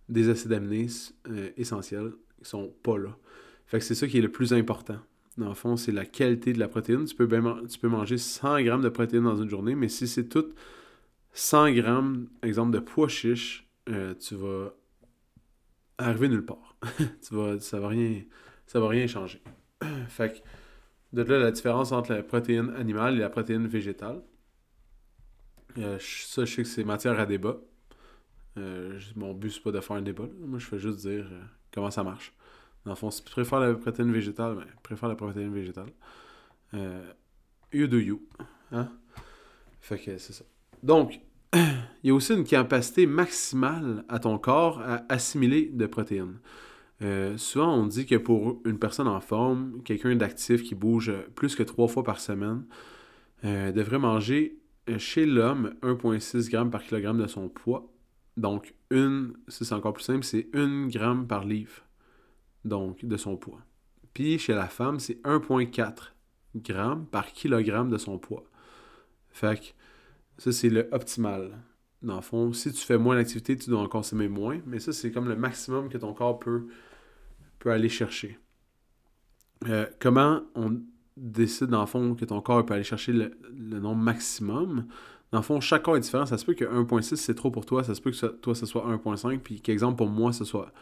des 0.08 0.30
acides 0.30 0.52
aminés 0.52 0.86
euh, 1.28 1.50
essentiels 1.56 2.12
qui 2.42 2.48
sont 2.48 2.72
pas 2.82 2.96
là. 2.96 3.16
Fait 3.66 3.78
que 3.78 3.84
c'est 3.84 3.94
ça 3.94 4.06
qui 4.06 4.18
est 4.18 4.22
le 4.22 4.30
plus 4.30 4.54
important. 4.54 4.98
Dans 5.36 5.48
le 5.48 5.54
fond, 5.54 5.76
c'est 5.76 5.92
la 5.92 6.06
qualité 6.06 6.52
de 6.52 6.58
la 6.58 6.68
protéine. 6.68 7.04
Tu 7.04 7.14
peux, 7.14 7.28
tu 7.68 7.78
peux 7.78 7.88
manger 7.88 8.18
100 8.18 8.62
grammes 8.62 8.82
de 8.82 8.88
protéines 8.88 9.24
dans 9.24 9.36
une 9.36 9.50
journée, 9.50 9.74
mais 9.74 9.88
si 9.88 10.06
c'est 10.06 10.28
tout 10.28 10.46
100 11.34 11.72
grammes, 11.72 12.28
exemple, 12.42 12.72
de 12.72 12.78
pois 12.78 13.08
chiche, 13.08 13.68
euh, 13.88 14.14
tu 14.14 14.36
vas 14.36 14.72
arriver 15.98 16.28
nulle 16.28 16.44
part. 16.44 16.76
tu 16.98 17.34
vas, 17.34 17.58
ça 17.60 17.80
va 17.80 17.88
rien, 17.88 18.22
ça 18.66 18.80
va 18.80 18.88
rien 18.88 19.06
changer. 19.08 19.42
fait 20.08 20.32
que, 20.32 20.38
de 21.16 21.22
là, 21.22 21.38
la 21.40 21.50
différence 21.50 21.90
entre 21.92 22.12
la 22.12 22.22
protéine 22.22 22.70
animale 22.76 23.16
et 23.16 23.18
la 23.18 23.30
protéine 23.30 23.66
végétale. 23.66 24.22
Euh, 25.78 25.98
ça, 26.00 26.44
je 26.44 26.54
sais 26.54 26.62
que 26.62 26.68
c'est 26.68 26.84
matière 26.84 27.18
à 27.18 27.26
débat. 27.26 27.56
Euh, 28.56 28.98
mon 29.16 29.34
but, 29.34 29.50
c'est 29.50 29.62
pas 29.62 29.72
de 29.72 29.80
faire 29.80 29.96
un 29.96 30.02
débat. 30.02 30.28
Moi, 30.38 30.60
je 30.60 30.66
fais 30.66 30.78
juste 30.78 31.00
dire 31.00 31.28
comment 31.72 31.90
ça 31.90 32.04
marche. 32.04 32.32
Dans 32.84 32.92
le 32.92 32.96
fond, 32.96 33.10
si 33.10 33.24
tu 33.24 33.30
préfères 33.32 33.58
la 33.58 33.74
protéine 33.74 34.12
végétale, 34.12 34.54
ben, 34.54 34.66
préfère 34.84 35.08
la 35.08 35.16
protéine 35.16 35.52
végétale. 35.52 35.90
you 37.72 37.88
do 37.88 37.98
you. 37.98 38.22
Hein? 38.70 38.88
Fait 39.80 39.98
que 39.98 40.16
c'est 40.18 40.32
ça. 40.32 40.44
Donc, 40.84 41.22
il 41.54 41.60
y 42.04 42.10
a 42.10 42.14
aussi 42.14 42.34
une 42.34 42.44
capacité 42.44 43.06
maximale 43.06 44.04
à 44.10 44.18
ton 44.18 44.36
corps 44.36 44.80
à 44.82 45.02
assimiler 45.08 45.70
de 45.72 45.86
protéines. 45.86 46.38
souvent, 47.38 47.74
on 47.74 47.86
dit 47.86 48.04
que 48.04 48.16
pour 48.16 48.60
une 48.66 48.78
personne 48.78 49.08
en 49.08 49.20
forme, 49.20 49.82
quelqu'un 49.82 50.14
d'actif 50.14 50.62
qui 50.62 50.74
bouge 50.74 51.10
plus 51.34 51.56
que 51.56 51.62
trois 51.62 51.88
fois 51.88 52.04
par 52.04 52.20
semaine, 52.20 52.66
devrait 53.42 53.98
manger 53.98 54.58
chez 54.98 55.24
l'homme 55.24 55.74
1,6 55.82 56.50
g 56.50 56.70
par 56.70 56.82
kilogramme 56.82 57.18
de 57.18 57.26
son 57.28 57.48
poids. 57.48 57.90
Donc, 58.36 58.74
une, 58.90 59.32
c'est 59.48 59.72
encore 59.72 59.94
plus 59.94 60.04
simple, 60.04 60.24
c'est 60.24 60.48
1 60.52 60.90
g 60.90 61.00
par 61.26 61.44
livre, 61.44 61.82
donc 62.66 63.02
de 63.06 63.16
son 63.16 63.38
poids. 63.38 63.60
Puis 64.12 64.38
chez 64.38 64.54
la 64.54 64.66
femme, 64.66 65.00
c'est 65.00 65.22
1,4 65.22 66.12
g 66.62 66.74
par 67.10 67.32
kilogramme 67.32 67.88
de 67.88 67.96
son 67.96 68.18
poids. 68.18 68.44
Fait 69.30 69.58
que 69.58 69.83
ça, 70.38 70.52
c'est 70.52 70.68
le 70.68 70.88
optimal. 70.92 71.58
Dans 72.02 72.16
le 72.16 72.22
fond, 72.22 72.52
si 72.52 72.72
tu 72.72 72.84
fais 72.84 72.98
moins 72.98 73.16
d'activité, 73.16 73.56
tu 73.56 73.70
dois 73.70 73.80
en 73.80 73.88
consommer 73.88 74.28
moins, 74.28 74.60
mais 74.66 74.78
ça, 74.78 74.92
c'est 74.92 75.10
comme 75.10 75.28
le 75.28 75.36
maximum 75.36 75.88
que 75.88 75.96
ton 75.96 76.12
corps 76.12 76.38
peut, 76.38 76.66
peut 77.58 77.70
aller 77.70 77.88
chercher. 77.88 78.38
Euh, 79.68 79.86
comment 80.00 80.42
on 80.54 80.80
décide, 81.16 81.68
dans 81.68 81.80
le 81.80 81.86
fond, 81.86 82.14
que 82.14 82.24
ton 82.24 82.40
corps 82.40 82.64
peut 82.66 82.74
aller 82.74 82.84
chercher 82.84 83.12
le, 83.12 83.30
nombre 83.80 84.02
maximum, 84.02 84.86
dans 85.32 85.38
le 85.38 85.44
fond, 85.44 85.60
chaque 85.60 85.82
corps 85.82 85.96
est 85.96 86.00
différent. 86.00 86.26
Ça 86.26 86.38
se 86.38 86.44
peut 86.44 86.54
que 86.54 86.64
1.6, 86.64 87.16
c'est 87.16 87.34
trop 87.34 87.50
pour 87.50 87.66
toi. 87.66 87.82
Ça 87.82 87.94
se 87.94 88.00
peut 88.00 88.12
que 88.12 88.26
toi, 88.26 88.54
ce 88.54 88.66
soit 88.66 88.86
1.5. 88.86 89.40
Puis 89.40 89.60
qu'exemple, 89.60 89.96
pour 89.96 90.08
moi, 90.08 90.32
ce 90.32 90.44
soit 90.44 90.72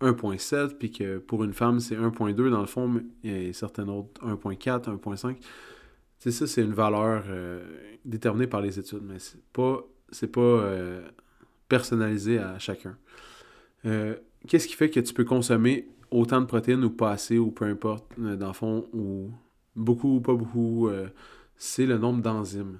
1.7. 0.00 0.74
Puis 0.76 0.90
que 0.90 1.18
pour 1.18 1.44
une 1.44 1.52
femme, 1.52 1.78
c'est 1.78 1.94
1.2. 1.94 2.50
Dans 2.50 2.60
le 2.60 2.66
fond, 2.66 3.00
il 3.22 3.46
y 3.46 3.50
a 3.50 3.52
certains 3.52 3.86
autres 3.88 4.20
1.4, 4.26 4.98
1.5. 4.98 5.36
C'est 6.22 6.30
ça, 6.30 6.46
c'est 6.46 6.62
une 6.62 6.72
valeur 6.72 7.24
euh, 7.30 7.64
déterminée 8.04 8.46
par 8.46 8.60
les 8.60 8.78
études. 8.78 9.02
Mais 9.02 9.18
c'est 9.18 9.42
pas, 9.52 9.84
c'est 10.12 10.30
pas 10.30 10.40
euh, 10.40 11.02
personnalisé 11.68 12.38
à 12.38 12.60
chacun. 12.60 12.96
Euh, 13.86 14.14
qu'est-ce 14.46 14.68
qui 14.68 14.74
fait 14.74 14.88
que 14.88 15.00
tu 15.00 15.14
peux 15.14 15.24
consommer 15.24 15.88
autant 16.12 16.40
de 16.40 16.46
protéines 16.46 16.84
ou 16.84 16.90
pas 16.90 17.10
assez, 17.10 17.38
ou 17.38 17.50
peu 17.50 17.64
importe, 17.64 18.04
dans 18.16 18.46
le 18.46 18.52
fond, 18.52 18.86
ou 18.92 19.32
beaucoup 19.74 20.18
ou 20.18 20.20
pas 20.20 20.34
beaucoup, 20.34 20.88
c'est 21.56 21.86
le 21.86 21.98
nombre 21.98 22.22
d'enzymes. 22.22 22.78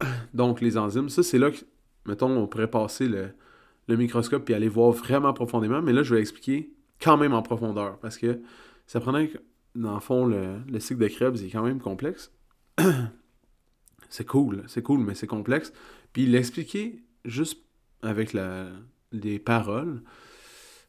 Donc, 0.32 0.60
les 0.60 0.78
enzymes, 0.78 1.08
ça, 1.08 1.24
c'est 1.24 1.38
là 1.38 1.50
que, 1.50 1.58
mettons, 2.06 2.30
on 2.30 2.46
pourrait 2.46 2.70
passer 2.70 3.08
le, 3.08 3.96
microscope 3.96 4.48
et 4.50 4.54
aller 4.54 4.68
voir 4.68 4.92
vraiment 4.92 5.32
profondément, 5.32 5.82
mais 5.82 5.92
là, 5.92 6.04
je 6.04 6.14
vais 6.14 6.20
expliquer 6.20 6.70
quand 7.02 7.16
même 7.16 7.32
en 7.32 7.42
profondeur, 7.42 7.98
parce 7.98 8.18
que 8.18 8.38
ça 8.86 9.00
prenait, 9.00 9.32
dans 9.74 9.94
le 9.94 10.00
fond, 10.00 10.26
le, 10.26 10.78
cycle 10.78 11.00
de 11.00 11.08
Krebs 11.08 11.42
est 11.42 11.50
quand 11.50 11.64
même 11.64 11.80
complexe. 11.80 12.30
c'est 14.08 14.26
cool, 14.26 14.64
c'est 14.66 14.82
cool, 14.82 15.00
mais 15.00 15.14
c'est 15.14 15.26
complexe. 15.26 15.72
Puis 16.12 16.26
l'expliquer 16.26 17.02
juste 17.24 17.62
avec 18.02 18.32
la, 18.32 18.68
les 19.12 19.38
paroles, 19.38 20.02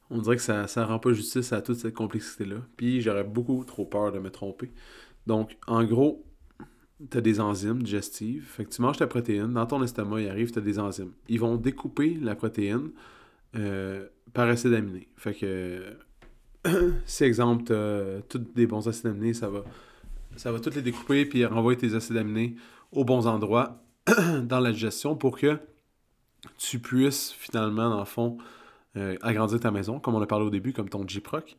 on 0.09 0.19
dirait 0.19 0.37
que 0.37 0.41
ça 0.41 0.65
ne 0.65 0.83
rend 0.83 0.99
pas 0.99 1.13
justice 1.13 1.53
à 1.53 1.61
toute 1.61 1.77
cette 1.77 1.93
complexité-là. 1.93 2.57
Puis 2.77 3.01
j'aurais 3.01 3.23
beaucoup 3.23 3.63
trop 3.63 3.85
peur 3.85 4.11
de 4.11 4.19
me 4.19 4.29
tromper. 4.29 4.71
Donc, 5.27 5.57
en 5.67 5.83
gros, 5.83 6.25
tu 7.09 7.17
as 7.17 7.21
des 7.21 7.39
enzymes 7.39 7.83
digestives. 7.83 8.45
Fait 8.45 8.65
que 8.65 8.69
tu 8.69 8.81
manges 8.81 8.97
ta 8.97 9.07
protéine, 9.07 9.53
dans 9.53 9.65
ton 9.65 9.83
estomac, 9.83 10.21
il 10.21 10.29
arrive, 10.29 10.51
tu 10.51 10.59
as 10.59 10.61
des 10.61 10.79
enzymes. 10.79 11.11
Ils 11.27 11.39
vont 11.39 11.55
découper 11.55 12.15
la 12.15 12.35
protéine 12.35 12.91
euh, 13.55 14.07
par 14.33 14.47
acide 14.47 14.73
aminé. 14.73 15.07
Fait 15.15 15.33
que, 15.33 15.97
si 17.05 17.23
exemple, 17.23 17.65
tu 17.65 17.73
as 17.73 18.21
tous 18.27 18.39
des 18.39 18.67
bons 18.67 18.87
acides 18.87 19.07
aminés, 19.07 19.33
ça 19.33 19.49
va, 19.49 19.63
ça 20.35 20.51
va 20.51 20.59
toutes 20.59 20.75
les 20.75 20.81
découper 20.81 21.25
puis 21.25 21.45
renvoyer 21.45 21.77
tes 21.77 21.95
acides 21.95 22.17
aminés 22.17 22.55
aux 22.91 23.03
bons 23.03 23.27
endroits 23.27 23.83
dans 24.43 24.59
la 24.59 24.71
digestion 24.71 25.15
pour 25.15 25.37
que 25.37 25.59
tu 26.57 26.79
puisses 26.79 27.31
finalement, 27.31 27.89
dans 27.89 27.99
le 27.99 28.05
fond, 28.05 28.37
euh, 28.97 29.17
agrandir 29.21 29.59
ta 29.59 29.71
maison, 29.71 29.99
comme 29.99 30.15
on 30.15 30.21
a 30.21 30.27
parlé 30.27 30.45
au 30.45 30.49
début, 30.49 30.73
comme 30.73 30.89
ton 30.89 31.07
J-Proc. 31.07 31.57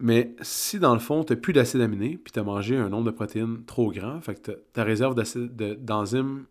Mais 0.00 0.36
si 0.42 0.78
dans 0.78 0.94
le 0.94 1.00
fond, 1.00 1.24
tu 1.24 1.32
n'as 1.32 1.38
plus 1.38 1.52
d'acide 1.52 1.80
aminé, 1.80 2.16
puis 2.16 2.32
tu 2.32 2.38
as 2.38 2.44
mangé 2.44 2.76
un 2.76 2.88
nombre 2.88 3.04
de 3.04 3.10
protéines 3.10 3.64
trop 3.64 3.90
grand, 3.90 4.20
fait 4.20 4.52
ta 4.72 4.84
réserve 4.84 5.16
d'enzymes 5.80 6.44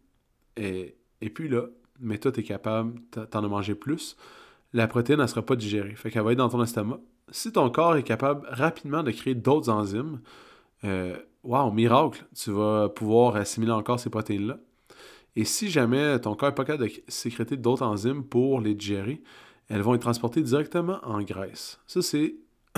est, 0.57 0.97
est, 1.21 1.29
plus 1.29 1.47
là, 1.47 1.63
mais 1.99 2.17
toi, 2.17 2.31
tu 2.31 2.41
es 2.41 2.43
capable, 2.43 2.99
t'en 3.11 3.43
as 3.43 3.47
mangé 3.47 3.73
plus, 3.73 4.17
la 4.73 4.87
protéine, 4.87 5.21
ne 5.21 5.27
sera 5.27 5.41
pas 5.41 5.55
digérée. 5.55 5.95
Fait 5.95 6.11
qu'elle 6.11 6.23
va 6.23 6.33
être 6.33 6.37
dans 6.37 6.49
ton 6.49 6.61
estomac. 6.61 6.99
Si 7.29 7.51
ton 7.51 7.69
corps 7.69 7.95
est 7.95 8.03
capable 8.03 8.45
rapidement 8.49 9.01
de 9.01 9.11
créer 9.11 9.33
d'autres 9.33 9.69
enzymes, 9.69 10.19
wow, 10.83 11.71
miracle, 11.71 12.25
tu 12.35 12.51
vas 12.51 12.89
pouvoir 12.89 13.35
assimiler 13.35 13.71
encore 13.71 13.99
ces 13.99 14.09
protéines-là. 14.09 14.59
Et 15.35 15.45
si 15.45 15.69
jamais 15.69 16.19
ton 16.19 16.35
corps 16.35 16.49
n'est 16.49 16.55
pas 16.55 16.65
capable 16.65 16.89
de 16.89 16.93
sécréter 17.07 17.57
d'autres 17.57 17.85
enzymes 17.85 18.23
pour 18.23 18.59
les 18.59 18.73
digérer, 18.73 19.21
elles 19.69 19.81
vont 19.81 19.93
être 19.93 20.01
transportées 20.01 20.41
directement 20.41 20.99
en 21.03 21.21
graisse. 21.21 21.79
Ça, 21.87 22.01
c'est 22.01 22.35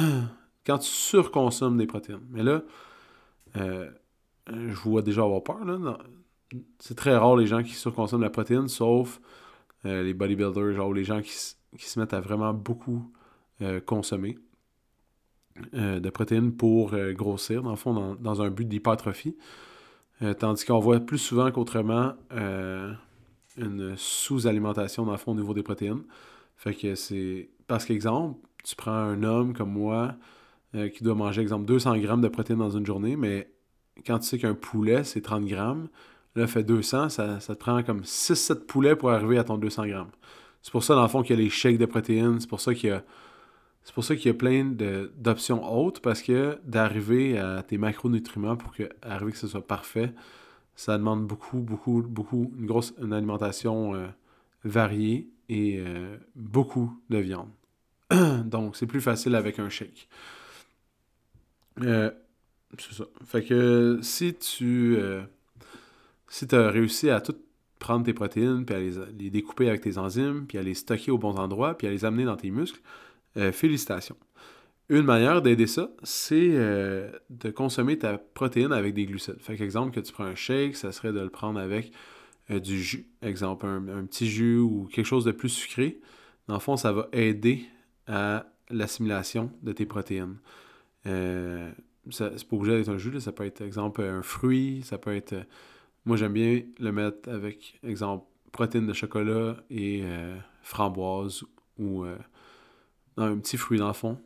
quand 0.65 0.79
tu 0.79 0.89
surconsommes 0.89 1.77
des 1.77 1.87
protéines. 1.87 2.25
Mais 2.29 2.43
là, 2.43 2.63
euh, 3.57 3.89
je 4.47 4.75
vois 4.75 5.01
déjà 5.01 5.23
avoir 5.23 5.43
peur. 5.43 5.59
C'est 6.79 6.95
très 6.95 7.15
rare 7.15 7.35
les 7.35 7.47
gens 7.47 7.63
qui 7.63 7.73
surconsomment 7.73 8.23
la 8.23 8.29
protéine, 8.29 8.67
sauf 8.67 9.21
euh, 9.85 10.03
les 10.03 10.13
bodybuilders, 10.13 10.73
genre 10.73 10.93
les 10.93 11.03
gens 11.03 11.21
qui, 11.21 11.31
se 11.31 11.99
mettent 11.99 12.13
à 12.13 12.21
vraiment 12.21 12.53
beaucoup 12.53 13.11
euh, 13.61 13.79
consommer 13.79 14.37
de 15.73 16.09
protéines 16.09 16.51
pour 16.51 16.95
grossir, 17.11 17.63
dans 17.63 17.71
le 17.71 17.75
fond, 17.75 18.15
dans, 18.19 18.41
un 18.41 18.49
but 18.49 18.67
d'hypertrophie. 18.67 19.35
tandis 20.39 20.65
qu'on 20.65 20.79
voit 20.79 20.99
plus 20.99 21.17
souvent 21.17 21.51
qu'autrement 21.51 22.13
une 23.57 23.93
sous-alimentation, 23.97 25.05
dans 25.05 25.11
le 25.11 25.17
fond, 25.17 25.31
au 25.31 25.35
niveau 25.35 25.53
des 25.53 25.63
protéines. 25.63 26.03
Fait 26.55 26.73
que 26.73 26.95
c'est. 26.95 27.49
Parce 27.67 27.85
qu'exemple, 27.85 28.37
tu 28.63 28.75
prends 28.75 28.91
un 28.91 29.23
homme 29.23 29.53
comme 29.53 29.71
moi 29.71 30.15
euh, 30.75 30.89
qui 30.89 31.03
doit 31.03 31.15
manger, 31.15 31.41
exemple, 31.41 31.65
200 31.65 31.97
grammes 31.97 32.21
de 32.21 32.27
protéines 32.27 32.59
dans 32.59 32.69
une 32.69 32.85
journée, 32.85 33.15
mais 33.15 33.49
quand 34.05 34.19
tu 34.19 34.27
sais 34.27 34.37
qu'un 34.37 34.55
poulet, 34.55 35.03
c'est 35.03 35.21
30 35.21 35.45
grammes, 35.45 35.87
là, 36.35 36.47
fait 36.47 36.63
200, 36.63 37.09
ça, 37.09 37.39
ça 37.39 37.55
te 37.55 37.59
prend 37.59 37.81
comme 37.83 38.01
6-7 38.01 38.65
poulets 38.65 38.95
pour 38.95 39.11
arriver 39.11 39.37
à 39.37 39.43
ton 39.43 39.57
200 39.57 39.87
grammes. 39.87 40.11
C'est 40.61 40.71
pour 40.71 40.83
ça, 40.83 40.95
dans 40.95 41.01
le 41.03 41.07
fond, 41.07 41.23
qu'il 41.23 41.37
y 41.37 41.39
a 41.39 41.43
les 41.43 41.49
shakes 41.49 41.77
de 41.77 41.85
protéines, 41.85 42.39
c'est 42.39 42.49
pour 42.49 42.61
ça 42.61 42.73
qu'il 42.73 42.89
y 42.89 42.93
a... 42.93 43.03
C'est 43.89 43.95
pour 43.95 44.03
ça 44.03 44.15
qu'il 44.15 44.27
y 44.27 44.29
a 44.29 44.35
plein 44.35 44.65
d'options 45.17 45.67
hautes, 45.67 45.99
parce 46.01 46.21
que 46.21 46.59
d'arriver 46.63 47.39
à 47.39 47.63
tes 47.63 47.79
macronutriments 47.79 48.55
pour 48.55 48.71
que, 48.71 48.83
arriver 49.01 49.31
que 49.31 49.37
ce 49.39 49.47
soit 49.47 49.65
parfait, 49.65 50.13
ça 50.75 50.95
demande 50.95 51.25
beaucoup, 51.25 51.57
beaucoup, 51.57 52.03
beaucoup, 52.03 52.53
une 52.59 52.67
grosse 52.67 52.93
une 53.01 53.13
alimentation 53.13 53.95
euh, 53.95 54.05
variée 54.63 55.27
et 55.49 55.79
euh, 55.79 56.17
beaucoup 56.35 57.01
de 57.09 57.17
viande. 57.17 57.49
Donc, 58.45 58.75
c'est 58.75 58.85
plus 58.85 59.01
facile 59.01 59.33
avec 59.33 59.57
un 59.57 59.69
shake. 59.69 60.07
Euh, 61.81 62.11
c'est 62.77 62.93
ça. 62.93 63.05
Fait 63.25 63.43
que 63.43 63.97
si 64.03 64.35
tu 64.35 64.99
si 66.27 66.45
as 66.53 66.69
réussi 66.69 67.09
à 67.09 67.21
tout 67.21 67.37
prendre 67.79 68.05
tes 68.05 68.13
protéines, 68.13 68.65
puis 68.65 68.75
à 68.75 68.79
les, 68.79 69.31
découper 69.31 69.67
avec 69.67 69.81
tes 69.81 69.97
enzymes, 69.97 70.45
puis 70.45 70.59
à 70.59 70.61
les 70.61 70.75
stocker 70.75 71.09
au 71.09 71.17
bon 71.17 71.39
endroit, 71.39 71.75
puis 71.75 71.87
à 71.87 71.89
les 71.89 72.05
amener 72.05 72.25
dans 72.25 72.37
tes 72.37 72.51
muscles, 72.51 72.81
euh, 73.39 73.51
félicitations. 73.51 74.17
Une 74.89 75.03
manière 75.03 75.41
d'aider 75.41 75.67
ça, 75.67 75.91
c'est 76.01 76.49
de 76.49 77.51
consommer 77.51 77.99
ta 77.99 78.17
protéine 78.17 78.71
avec 78.71 78.95
des 78.95 79.05
glucides. 79.05 79.39
Fait 79.39 79.55
qu'exemple, 79.55 79.91
que 79.91 79.99
tu 79.99 80.11
prends 80.11 80.23
un 80.23 80.33
shake, 80.33 80.75
ça 80.75 80.91
serait 80.91 81.13
de 81.13 81.19
le 81.19 81.29
prendre 81.29 81.59
avec 81.59 81.91
du 82.49 82.81
jus. 82.81 83.07
Exemple, 83.21 83.67
un, 83.67 84.05
petit 84.05 84.27
jus 84.27 84.57
ou 84.57 84.89
quelque 84.91 85.05
chose 85.05 85.25
de 85.25 85.31
plus 85.31 85.49
sucré. 85.49 85.99
Dans 86.47 86.55
le 86.55 86.59
fond, 86.59 86.75
ça 86.75 86.91
va 86.91 87.07
aider 87.11 87.65
à 88.07 88.47
l'assimilation 88.69 89.51
de 89.61 89.71
tes 89.71 89.85
protéines. 89.85 90.37
Euh, 91.05 91.71
c'est 92.09 92.47
pas 92.47 92.55
obligé 92.55 92.77
d'être 92.77 92.89
un 92.89 92.97
jus, 92.97 93.19
ça 93.19 93.31
peut 93.31 93.45
être, 93.45 93.61
exemple, 93.61 94.01
un 94.01 94.21
fruit, 94.21 94.81
ça 94.83 94.97
peut 94.97 95.15
être... 95.15 95.35
moi, 96.05 96.17
j'aime 96.17 96.33
bien 96.33 96.63
le 96.79 96.91
mettre 96.91 97.29
avec, 97.29 97.79
exemple, 97.83 98.25
protéines 98.51 98.87
de 98.87 98.93
chocolat 98.93 99.57
et 99.69 100.01
euh, 100.03 100.35
framboise 100.61 101.43
ou 101.77 102.03
euh, 102.03 102.17
un 103.17 103.37
petit 103.37 103.57
fruit 103.57 103.79
dans 103.79 103.87
le 103.87 103.93
fond, 103.93 104.17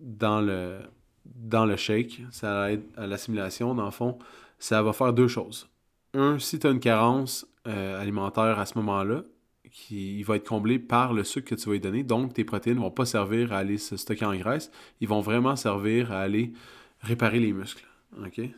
dans 0.00 0.40
le, 0.40 0.78
dans 1.24 1.76
shake. 1.76 2.22
Ça 2.30 2.72
aide 2.72 2.82
à 2.96 3.06
l'assimilation, 3.06 3.74
dans 3.74 3.84
le 3.84 3.90
fond. 3.90 4.18
Ça 4.58 4.82
va 4.82 4.92
faire 4.92 5.12
deux 5.12 5.28
choses. 5.28 5.68
Un, 6.14 6.38
si 6.38 6.58
tu 6.58 6.66
as 6.66 6.70
une 6.70 6.80
carence, 6.80 7.46
euh, 7.68 8.00
alimentaire 8.00 8.58
à 8.58 8.66
ce 8.66 8.76
moment-là, 8.78 9.22
qui 9.70 10.18
il 10.18 10.24
va 10.24 10.36
être 10.36 10.46
comblé 10.46 10.78
par 10.78 11.12
le 11.12 11.24
sucre 11.24 11.50
que 11.50 11.54
tu 11.54 11.66
vas 11.66 11.72
lui 11.72 11.80
donner. 11.80 12.02
Donc, 12.02 12.34
tes 12.34 12.44
protéines 12.44 12.76
ne 12.76 12.82
vont 12.82 12.90
pas 12.90 13.06
servir 13.06 13.52
à 13.52 13.58
aller 13.58 13.78
se 13.78 13.96
stocker 13.96 14.24
en 14.24 14.34
graisse. 14.34 14.70
Ils 15.00 15.08
vont 15.08 15.20
vraiment 15.20 15.56
servir 15.56 16.12
à 16.12 16.20
aller 16.20 16.52
réparer 17.00 17.40
les 17.40 17.52
muscles. 17.52 17.86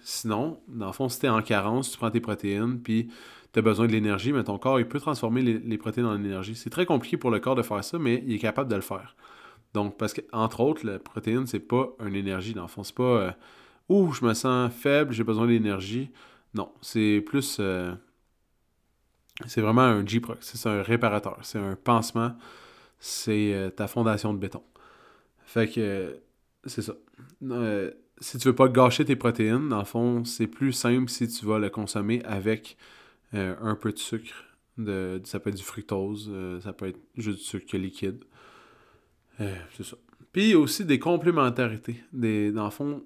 Sinon, 0.02 0.58
dans 0.68 0.86
le 0.86 0.92
fond, 0.92 1.08
si 1.08 1.20
tu 1.20 1.26
es 1.26 1.28
en 1.28 1.42
carence, 1.42 1.90
tu 1.90 1.98
prends 1.98 2.10
tes 2.10 2.20
protéines, 2.20 2.80
puis 2.80 3.08
tu 3.52 3.58
as 3.58 3.62
besoin 3.62 3.86
de 3.86 3.92
l'énergie, 3.92 4.32
mais 4.32 4.42
ton 4.42 4.58
corps, 4.58 4.80
il 4.80 4.88
peut 4.88 4.98
transformer 4.98 5.42
les, 5.42 5.78
protéines 5.78 6.06
en 6.06 6.16
énergie. 6.16 6.56
C'est 6.56 6.70
très 6.70 6.86
compliqué 6.86 7.16
pour 7.16 7.30
le 7.30 7.38
corps 7.38 7.54
de 7.54 7.62
faire 7.62 7.84
ça, 7.84 7.98
mais 7.98 8.22
il 8.26 8.34
est 8.34 8.38
capable 8.38 8.68
de 8.68 8.74
le 8.74 8.82
faire. 8.82 9.14
Donc, 9.74 9.98
parce 9.98 10.14
que, 10.14 10.20
entre 10.32 10.60
autres, 10.60 10.86
la 10.86 11.00
protéine, 11.00 11.46
c'est 11.46 11.58
pas 11.58 11.88
une 12.06 12.14
énergie, 12.14 12.54
dans 12.54 12.62
le 12.62 12.68
fond. 12.68 12.84
C'est 12.84 12.94
pas 12.94 13.02
euh, 13.02 13.30
Ouh, 13.88 14.12
je 14.12 14.24
me 14.24 14.32
sens 14.32 14.72
faible, 14.72 15.12
j'ai 15.12 15.24
besoin 15.24 15.48
d'énergie. 15.48 16.10
Non, 16.54 16.72
c'est 16.80 17.22
plus. 17.26 17.58
Euh, 17.60 17.92
c'est 19.46 19.60
vraiment 19.60 19.82
un 19.82 20.06
G-Prox. 20.06 20.38
C'est 20.40 20.68
un 20.68 20.80
réparateur. 20.82 21.38
C'est 21.42 21.58
un 21.58 21.74
pansement. 21.74 22.36
C'est 23.00 23.52
euh, 23.52 23.68
ta 23.70 23.88
fondation 23.88 24.32
de 24.32 24.38
béton. 24.38 24.62
Fait 25.44 25.68
que 25.68 26.20
c'est 26.64 26.82
ça. 26.82 26.94
si 28.20 28.38
tu 28.38 28.48
veux 28.48 28.54
pas 28.54 28.68
gâcher 28.68 29.04
tes 29.04 29.16
protéines, 29.16 29.68
dans 29.68 29.80
le 29.80 29.84
fond, 29.84 30.24
c'est 30.24 30.46
plus 30.46 30.72
simple 30.72 31.10
si 31.10 31.28
tu 31.28 31.44
vas 31.46 31.58
le 31.58 31.68
consommer 31.68 32.22
avec 32.24 32.76
un 33.32 33.74
peu 33.74 33.92
de 33.92 33.98
sucre. 33.98 34.44
De, 34.78 35.20
ça 35.24 35.40
peut 35.40 35.50
être 35.50 35.56
du 35.56 35.62
fructose, 35.62 36.32
ça 36.62 36.72
peut 36.72 36.86
être 36.86 37.00
juste 37.16 37.38
du 37.38 37.44
sucre 37.44 37.76
liquide. 37.76 38.24
C'est 39.38 39.84
ça. 39.84 39.96
Puis 40.32 40.42
il 40.42 40.50
y 40.50 40.54
a 40.54 40.58
aussi 40.58 40.84
des 40.84 40.98
complémentarités. 40.98 42.02
Des, 42.12 42.50
dans 42.52 42.64
le 42.64 42.70
fond, 42.70 43.04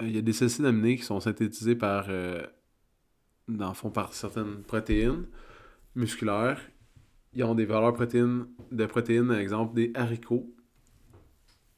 il 0.00 0.14
y 0.14 0.18
a 0.18 0.22
des 0.22 0.42
acides 0.42 0.64
aminés 0.64 0.96
qui 0.96 1.02
sont 1.02 1.20
synthétisés 1.20 1.76
par, 1.76 2.08
dans 3.48 3.68
le 3.68 3.74
fond, 3.74 3.90
par 3.90 4.12
certaines 4.14 4.62
protéines 4.62 5.26
musculaires. 5.94 6.60
Ils 7.34 7.44
ont 7.44 7.54
des 7.54 7.66
valeurs 7.66 7.92
protéines, 7.92 8.46
de 8.72 8.86
protéines, 8.86 9.28
par 9.28 9.38
exemple 9.38 9.74
des 9.74 9.92
haricots. 9.94 10.50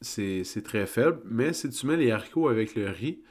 C'est 0.01 0.63
très 0.63 0.87
faible, 0.87 1.21
mais 1.25 1.53
si 1.53 1.69
tu 1.71 1.87
mets 1.87 1.97
les 1.97 2.13
haricots 2.13 2.49
avec 2.49 2.77
le 2.77 2.89
riz, 2.89 3.23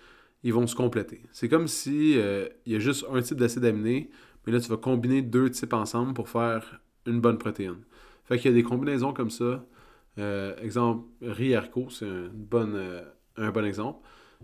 ils 0.44 0.54
vont 0.54 0.68
se 0.68 0.76
compléter. 0.76 1.24
C'est 1.32 1.48
comme 1.48 1.68
si 1.68 2.12
il 2.12 2.74
y 2.74 2.76
a 2.76 2.80
juste 2.80 3.06
un 3.10 3.22
type 3.22 3.38
d'acide 3.38 3.64
aminé, 3.64 4.10
mais 4.46 4.52
là 4.52 4.60
tu 4.60 4.70
vas 4.70 4.78
combiner 4.78 5.22
deux 5.22 5.50
types 5.50 5.74
ensemble 5.74 6.14
pour 6.14 6.28
faire 6.28 6.82
une 7.06 7.22
bonne 7.22 7.38
protéine. 7.38 7.84
Fait 8.26 8.38
qu'il 8.38 8.52
y 8.52 8.54
a 8.54 8.58
des 8.58 8.64
combinaisons 8.64 9.14
comme 9.14 9.30
ça. 9.30 9.66
Exemple, 10.18 11.08
riz 11.22 11.56
haricot, 11.56 11.90
c'est 11.90 12.06
une 12.06 12.30
bonne, 12.30 13.04
un 13.38 13.52
bon 13.52 13.66
exemple. 13.66 14.00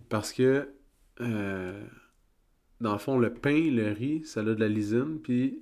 Parce 0.10 0.34
que, 0.34 0.70
euh, 1.22 1.86
dans 2.82 2.94
le 2.94 3.00
fond, 3.00 3.18
le 3.18 3.34
pain, 3.34 3.72
le 3.72 3.92
riz, 3.92 4.24
ça 4.26 4.42
a 4.42 4.44
de 4.44 4.54
la 4.54 4.68
lysine, 4.68 5.20
puis 5.22 5.62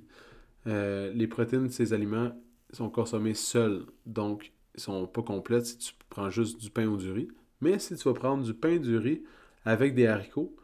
euh, 0.67 1.12
les 1.13 1.28
protéines 1.28 1.67
de 1.67 1.71
ces 1.71 1.93
aliments 1.93 2.32
sont 2.71 2.89
consommées 2.89 3.34
seules. 3.34 3.86
Donc, 4.06 4.52
ils 4.76 4.82
sont 4.82 5.08
pas 5.08 5.21
complètes 5.21 5.65
si 5.65 5.78
tu 5.78 5.93
prends 6.10 6.30
juste 6.30 6.60
du 6.62 6.69
pain 6.69 6.86
ou 6.86 6.97
du 6.97 7.12
riz. 7.12 7.28
Mais 7.62 7.80
si 7.80 7.95
tu 7.95 8.08
vas 8.08 8.13
prendre 8.13 8.43
du 8.43 8.54
pain, 8.54 8.78
du 8.78 8.97
riz 8.97 9.24
avec 9.65 9.93
des 9.93 10.08
haricots, 10.08 10.56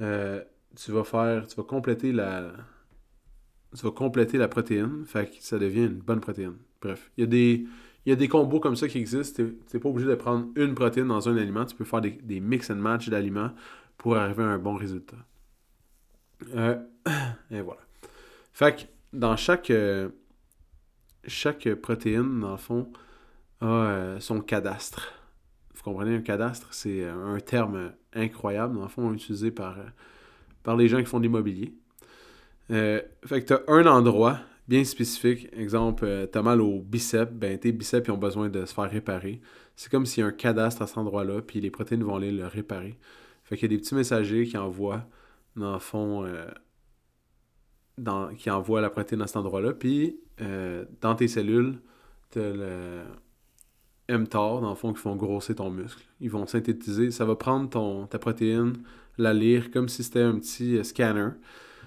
euh, 0.00 0.42
tu 0.76 0.90
vas 0.90 1.04
faire, 1.04 1.46
tu 1.46 1.56
vas 1.56 1.62
compléter 1.62 2.12
la, 2.12 2.52
tu 3.76 3.82
vas 3.84 3.92
compléter 3.92 4.38
la 4.38 4.48
protéine, 4.48 5.04
fait 5.06 5.30
que 5.30 5.36
ça 5.40 5.58
devient 5.58 5.86
une 5.86 6.00
bonne 6.00 6.20
protéine. 6.20 6.56
Bref, 6.82 7.10
il 7.16 7.22
y 7.22 7.24
a 7.24 7.26
des, 7.26 7.66
il 8.06 8.10
y 8.10 8.12
a 8.12 8.16
des 8.16 8.28
combos 8.28 8.60
comme 8.60 8.76
ça 8.76 8.86
qui 8.86 8.98
existent. 8.98 9.42
Tu 9.42 9.56
n'es 9.72 9.80
pas 9.80 9.88
obligé 9.88 10.08
de 10.08 10.14
prendre 10.14 10.48
une 10.56 10.74
protéine 10.74 11.08
dans 11.08 11.28
un 11.28 11.36
aliment. 11.36 11.64
Tu 11.64 11.74
peux 11.74 11.84
faire 11.84 12.02
des, 12.02 12.40
mix 12.40 12.70
and 12.70 12.76
match 12.76 13.08
d'aliments 13.08 13.50
pour 13.96 14.16
arriver 14.16 14.42
à 14.42 14.48
un 14.48 14.58
bon 14.58 14.74
résultat. 14.74 15.16
Euh, 16.54 16.76
et 17.50 17.60
voilà. 17.62 17.80
Fait 18.52 18.76
que 18.76 18.82
dans 19.14 19.36
chaque, 19.36 19.70
euh, 19.70 20.10
chaque 21.26 21.72
protéine, 21.76 22.40
dans 22.40 22.52
le 22.52 22.56
fond, 22.58 22.92
a 23.62 23.66
euh, 23.66 24.20
son 24.20 24.40
cadastre. 24.40 25.14
Vous 25.74 25.82
comprenez, 25.82 26.16
un 26.16 26.20
cadastre, 26.20 26.74
c'est 26.74 27.08
un 27.08 27.38
terme 27.40 27.92
incroyable, 28.12 28.74
dans 28.74 28.82
le 28.82 28.88
fond, 28.88 29.12
utilisé 29.14 29.50
par, 29.50 29.76
par 30.62 30.76
les 30.76 30.88
gens 30.88 30.98
qui 30.98 31.06
font 31.06 31.18
de 31.18 31.24
l'immobilier. 31.24 31.74
fait 32.68 33.06
que 33.24 33.46
tu 33.46 33.52
as 33.54 33.62
un 33.68 33.86
endroit 33.86 34.40
bien 34.68 34.84
spécifique. 34.84 35.48
Exemple, 35.52 36.04
euh, 36.04 36.26
tu 36.30 36.38
as 36.38 36.42
mal 36.42 36.60
au 36.60 36.80
bicep, 36.80 37.32
ben 37.32 37.58
tes 37.58 37.72
biceps 37.72 38.08
ont 38.08 38.16
besoin 38.18 38.48
de 38.48 38.64
se 38.64 38.74
faire 38.74 38.90
réparer. 38.90 39.40
C'est 39.76 39.90
comme 39.90 40.06
s'il 40.06 40.22
y 40.22 40.24
a 40.24 40.28
un 40.28 40.32
cadastre 40.32 40.82
à 40.82 40.86
cet 40.86 40.98
endroit-là, 40.98 41.42
puis 41.42 41.60
les 41.60 41.70
protéines 41.70 42.02
vont 42.04 42.16
aller 42.16 42.30
le 42.30 42.46
réparer. 42.46 42.98
Fait 43.44 43.56
qu'il 43.56 43.70
y 43.70 43.74
a 43.74 43.76
des 43.76 43.82
petits 43.82 43.94
messagers 43.94 44.46
qui 44.46 44.56
envoient, 44.56 45.06
dans 45.56 45.74
le 45.74 45.78
fond, 45.78 46.24
euh, 46.24 46.46
dans, 47.98 48.34
qui 48.34 48.50
envoient 48.50 48.80
la 48.80 48.90
protéine 48.90 49.22
à 49.22 49.26
cet 49.26 49.36
endroit-là. 49.36 49.72
Puis, 49.74 50.18
euh, 50.40 50.84
dans 51.00 51.14
tes 51.14 51.28
cellules, 51.28 51.80
tu 52.30 52.40
as 52.40 52.52
le 52.52 53.04
mTOR, 54.08 54.60
dans 54.60 54.70
le 54.70 54.76
fond, 54.76 54.92
qui 54.92 55.00
font 55.00 55.16
grossir 55.16 55.56
ton 55.56 55.70
muscle. 55.70 56.02
Ils 56.20 56.30
vont 56.30 56.46
synthétiser. 56.46 57.10
Ça 57.10 57.24
va 57.24 57.36
prendre 57.36 57.68
ton, 57.68 58.06
ta 58.06 58.18
protéine, 58.18 58.74
la 59.18 59.34
lire 59.34 59.70
comme 59.70 59.88
si 59.88 60.02
c'était 60.02 60.22
un 60.22 60.38
petit 60.38 60.82
scanner. 60.84 61.30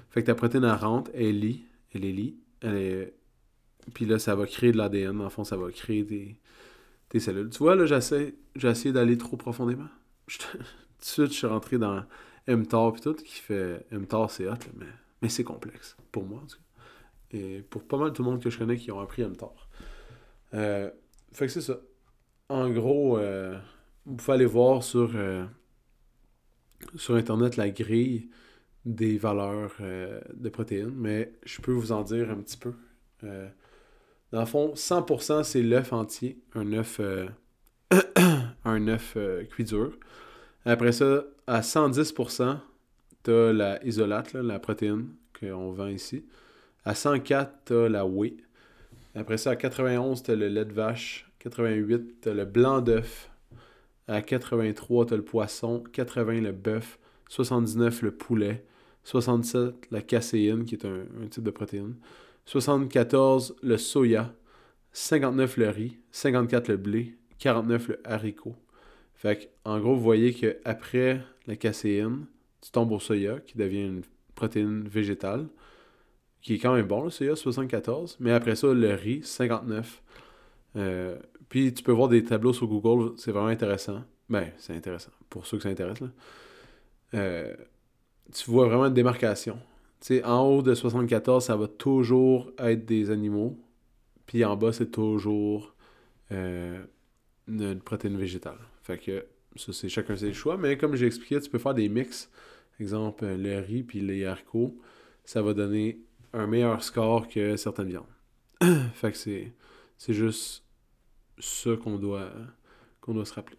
Fait 0.10 0.22
que 0.22 0.28
ta 0.28 0.36
protéine, 0.36 0.64
elle 0.64 0.72
rentre, 0.72 1.12
elle 1.14 1.40
lit, 1.40 1.66
elle 1.94 2.02
lit, 2.02 2.38
puis 2.62 4.06
là, 4.06 4.20
ça 4.20 4.36
va 4.36 4.46
créer 4.46 4.72
de 4.72 4.78
l'ADN. 4.78 5.22
En 5.22 5.30
fond, 5.30 5.44
ça 5.44 5.58
va 5.58 5.72
créer 5.72 6.04
des, 6.04 7.20
cellules. 7.20 7.50
Tu 7.50 7.60
vois, 7.60 7.76
là, 7.76 7.86
j'essaie, 7.86 8.36
essayé 8.62 8.92
d'aller 8.92 9.18
trop 9.18 9.38
profondément. 9.38 9.88
tout 10.28 10.58
de 10.58 11.06
suite, 11.06 11.32
je 11.32 11.38
suis 11.38 11.48
rentré 11.48 11.78
dans 11.78 12.04
mTOR 12.48 12.94
puis 12.94 13.02
tout, 13.02 13.14
qui 13.14 13.40
fait 13.40 13.86
mTOR, 13.92 14.30
c'est 14.32 14.48
hot, 14.48 14.56
mais, 14.78 14.86
mais 15.22 15.30
c'est 15.30 15.44
complexe. 15.44 15.98
Pour 16.12 16.26
moi, 16.26 16.42
en 16.44 16.46
tout 16.46 16.58
cas. 16.58 17.38
Et 17.38 17.62
pour 17.70 17.84
pas 17.84 17.98
mal 17.98 18.14
tout 18.14 18.24
le 18.24 18.30
monde 18.30 18.42
que 18.42 18.50
je 18.50 18.58
connais 18.58 18.78
qui 18.78 18.92
ont 18.92 19.00
appris 19.00 19.24
mTOR. 19.24 19.68
Euh, 20.54 20.90
fait 21.34 21.48
que 21.48 21.52
c'est 21.52 21.62
ça. 21.62 21.80
En 22.50 22.70
gros, 22.70 23.18
euh, 23.18 23.60
vous 24.06 24.16
pouvez 24.16 24.34
aller 24.34 24.46
voir 24.46 24.84
sur, 24.84 25.12
euh, 25.16 25.46
sur 26.96 27.16
Internet 27.16 27.58
la 27.58 27.70
grille 27.70 28.30
des 28.88 29.18
valeurs 29.18 29.76
euh, 29.82 30.22
de 30.34 30.50
protéines, 30.50 30.94
mais 30.96 31.34
je 31.46 31.62
peux 31.62 31.74
vous 31.74 31.92
en 31.92 32.04
dire 32.04 32.32
un 32.32 32.38
petit 32.38 32.58
peu. 32.58 32.74
Euh, 33.26 33.48
dans 34.32 34.40
le 34.40 34.46
fond, 34.46 34.74
100% 34.76 35.44
c'est 35.44 35.62
l'œuf 35.62 35.92
entier, 35.92 36.40
un 36.56 36.74
œuf, 36.74 37.00
euh, 37.02 37.28
cuit 39.44 39.66
dur. 39.66 39.92
Après 40.66 40.94
ça, 40.94 41.26
à 41.48 41.60
110%, 41.62 42.58
tu 43.24 43.32
as 43.32 43.54
la 43.54 43.86
isolate, 43.86 44.34
la 44.34 44.60
protéine 44.60 45.10
qu'on 45.38 45.72
vend 45.72 45.88
ici. 45.88 46.26
À 46.86 46.96
104, 46.96 47.52
tu 47.66 47.74
as 47.74 47.90
la 47.90 48.06
whey. 48.06 48.38
Après 49.16 49.38
ça, 49.38 49.52
à 49.52 49.56
91, 49.58 50.24
tu 50.24 50.32
as 50.32 50.36
le 50.36 50.48
lait 50.48 50.66
de 50.66 50.74
vache. 50.74 51.30
88, 51.40 52.22
tu 52.22 52.30
as 52.30 52.34
le 52.34 52.46
blanc 52.46 52.80
d'œuf. 52.80 53.30
À 54.08 54.22
83, 54.22 55.08
tu 55.08 55.14
as 55.14 55.18
le 55.18 55.24
poisson. 55.24 55.84
80, 55.92 56.42
le 56.42 56.52
bœuf. 56.54 57.00
79, 57.28 58.02
le 58.04 58.12
poulet. 58.12 58.64
67, 59.08 59.88
la 59.90 60.02
caséine, 60.02 60.66
qui 60.66 60.76
est 60.76 60.86
un, 60.86 61.28
type 61.30 61.44
de 61.44 61.52
protéine. 61.52 61.96
74, 62.44 63.56
le 63.64 63.78
soya. 63.78 64.34
59, 64.92 65.56
le 65.56 65.70
riz. 65.70 65.98
54, 66.12 66.68
le 66.68 66.76
blé. 66.76 67.16
49, 67.40 67.88
le 67.88 68.00
haricot. 68.04 68.58
Fait 69.16 69.50
en 69.64 69.80
gros, 69.80 69.96
vous 69.96 70.04
voyez 70.04 70.34
qu'après 70.34 71.22
la 71.46 71.56
caséine, 71.56 72.26
tu 72.60 72.70
tombes 72.72 72.92
au 72.92 73.00
soya, 73.00 73.40
qui 73.40 73.58
devient 73.58 73.86
une 73.86 74.02
protéine 74.36 74.86
végétale, 74.90 75.48
qui 76.42 76.56
est 76.56 76.60
quand 76.60 76.74
même 76.74 76.86
bon, 76.86 77.06
le 77.06 77.10
soya, 77.10 77.38
74. 77.38 78.18
Mais 78.20 78.34
après 78.34 78.58
ça, 78.58 78.74
le 78.74 78.94
riz, 78.94 79.24
59. 79.24 80.04
Euh, 80.76 81.18
puis 81.48 81.74
tu 81.74 81.82
peux 81.82 81.94
voir 81.94 82.10
des 82.10 82.26
tableaux 82.26 82.52
sur 82.52 82.68
Google, 82.68 83.14
c'est 83.16 83.32
vraiment 83.32 83.48
intéressant. 83.48 84.04
Ben, 84.28 84.52
c'est 84.58 84.76
intéressant, 84.76 85.12
pour 85.30 85.46
ceux 85.46 85.56
que 85.56 85.64
ça 85.64 85.70
intéresse. 85.70 86.02
Là. 86.02 86.10
Euh, 87.14 87.56
tu 88.34 88.52
vois 88.52 88.68
vraiment 88.68 88.86
une 88.86 88.94
démarcation. 88.94 89.60
sais, 90.00 90.24
en 90.24 90.42
haut 90.42 90.62
de 90.62 90.74
74, 90.74 91.46
ça 91.46 91.56
va 91.56 91.68
toujours 91.68 92.52
être 92.58 92.86
des 92.86 93.10
animaux. 93.10 93.58
Puis 94.26 94.44
en 94.44 94.56
bas, 94.58 94.74
c'est 94.74 94.92
toujours 94.92 95.74
euh, 96.32 96.84
une 97.48 97.80
protéine 97.80 98.18
végétale. 98.18 98.60
Fait 98.84 98.98
que 98.98 99.26
ça, 99.56 99.74
c'est 99.74 99.90
chacun 99.90 100.16
ses 100.16 100.34
choix. 100.34 100.58
Mais 100.58 100.78
comme 100.78 100.96
j'ai 100.96 101.08
expliqué, 101.08 101.40
tu 101.40 101.50
peux 101.50 101.60
faire 101.60 101.74
des 101.74 101.90
mix. 101.90 102.30
Exemple, 102.80 103.26
le 103.26 103.60
riz 103.60 103.84
puis 103.84 104.02
les 104.02 104.26
haricots. 104.26 104.78
Ça 105.24 105.42
va 105.42 105.54
donner 105.54 106.00
un 106.34 106.48
meilleur 106.48 106.84
score 106.84 107.28
que 107.28 107.56
certaines 107.56 107.88
viandes. 107.88 108.06
fait 108.94 109.12
que 109.12 109.18
c'est, 109.18 109.54
c'est 109.98 110.14
juste 110.14 110.64
ça 111.40 111.72
qu'on 111.82 111.98
doit, 111.98 112.30
qu'on 113.02 113.14
doit 113.14 113.26
se 113.26 113.34
rappeler. 113.34 113.58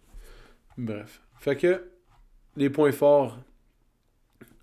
Bref. 0.77 1.21
Fait 1.39 1.57
que 1.57 1.83
les 2.55 2.69
points 2.69 2.91
forts 2.91 3.39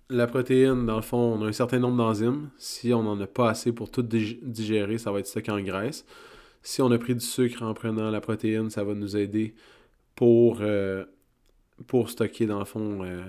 la 0.09 0.27
protéine, 0.27 0.85
dans 0.85 0.95
le 0.95 1.01
fond, 1.01 1.17
on 1.17 1.43
a 1.43 1.47
un 1.47 1.51
certain 1.51 1.79
nombre 1.79 1.97
d'enzymes. 1.97 2.49
Si 2.57 2.93
on 2.93 3.03
n'en 3.03 3.19
a 3.19 3.27
pas 3.27 3.49
assez 3.49 3.71
pour 3.73 3.91
tout 3.91 4.03
digérer, 4.03 4.97
ça 4.97 5.11
va 5.11 5.19
être 5.19 5.27
stocké 5.27 5.51
en 5.51 5.61
graisse. 5.61 6.05
Si 6.63 6.81
on 6.81 6.91
a 6.91 6.97
pris 6.97 7.15
du 7.15 7.25
sucre 7.25 7.63
en 7.63 7.73
prenant 7.73 8.09
la 8.09 8.21
protéine, 8.21 8.69
ça 8.69 8.83
va 8.83 8.93
nous 8.93 9.17
aider 9.17 9.53
pour, 10.15 10.59
euh, 10.61 11.05
stocker, 12.07 12.45
dans 12.45 12.59
le 12.59 12.65
fond, 12.65 13.03
euh, 13.03 13.23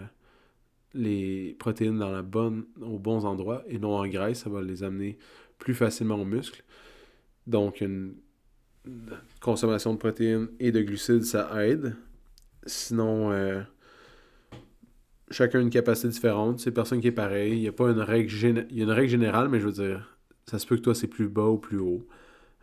les 0.94 1.56
protéines 1.58 1.98
dans 1.98 2.10
la 2.10 2.22
bonne, 2.22 2.64
aux 2.80 2.98
bons 2.98 3.24
endroits 3.24 3.62
et 3.68 3.78
non 3.78 3.96
en 3.96 4.06
graisse. 4.06 4.40
Ça 4.44 4.50
va 4.50 4.62
les 4.62 4.82
amener 4.82 5.18
plus 5.58 5.74
facilement 5.74 6.16
aux 6.16 6.24
muscles. 6.24 6.64
Donc, 7.46 7.80
une 7.80 8.14
consommation 9.40 9.92
de 9.92 9.98
protéines 9.98 10.48
et 10.60 10.72
de 10.72 10.80
glucides, 10.80 11.24
ça 11.24 11.66
aide. 11.66 11.96
Sinon, 12.66 13.32
euh, 13.32 13.62
chacun 15.30 15.58
a 15.58 15.62
une 15.62 15.70
capacité 15.70 16.08
différente. 16.08 16.60
C'est 16.60 16.72
personne 16.72 17.00
qui 17.00 17.08
est 17.08 17.12
pareil. 17.12 17.52
Il 17.52 17.62
y 17.62 17.68
a 17.68 17.72
pas 17.72 17.90
une 17.90 18.00
règle, 18.00 18.66
il 18.70 18.76
y 18.76 18.80
a 18.80 18.84
une 18.84 18.90
règle 18.90 19.10
générale, 19.10 19.48
mais 19.48 19.60
je 19.60 19.66
veux 19.66 19.72
dire, 19.72 20.18
ça 20.46 20.58
se 20.58 20.66
peut 20.66 20.76
que 20.76 20.82
toi, 20.82 20.94
c'est 20.94 21.08
plus 21.08 21.28
bas 21.28 21.46
ou 21.46 21.58
plus 21.58 21.78
haut. 21.78 22.06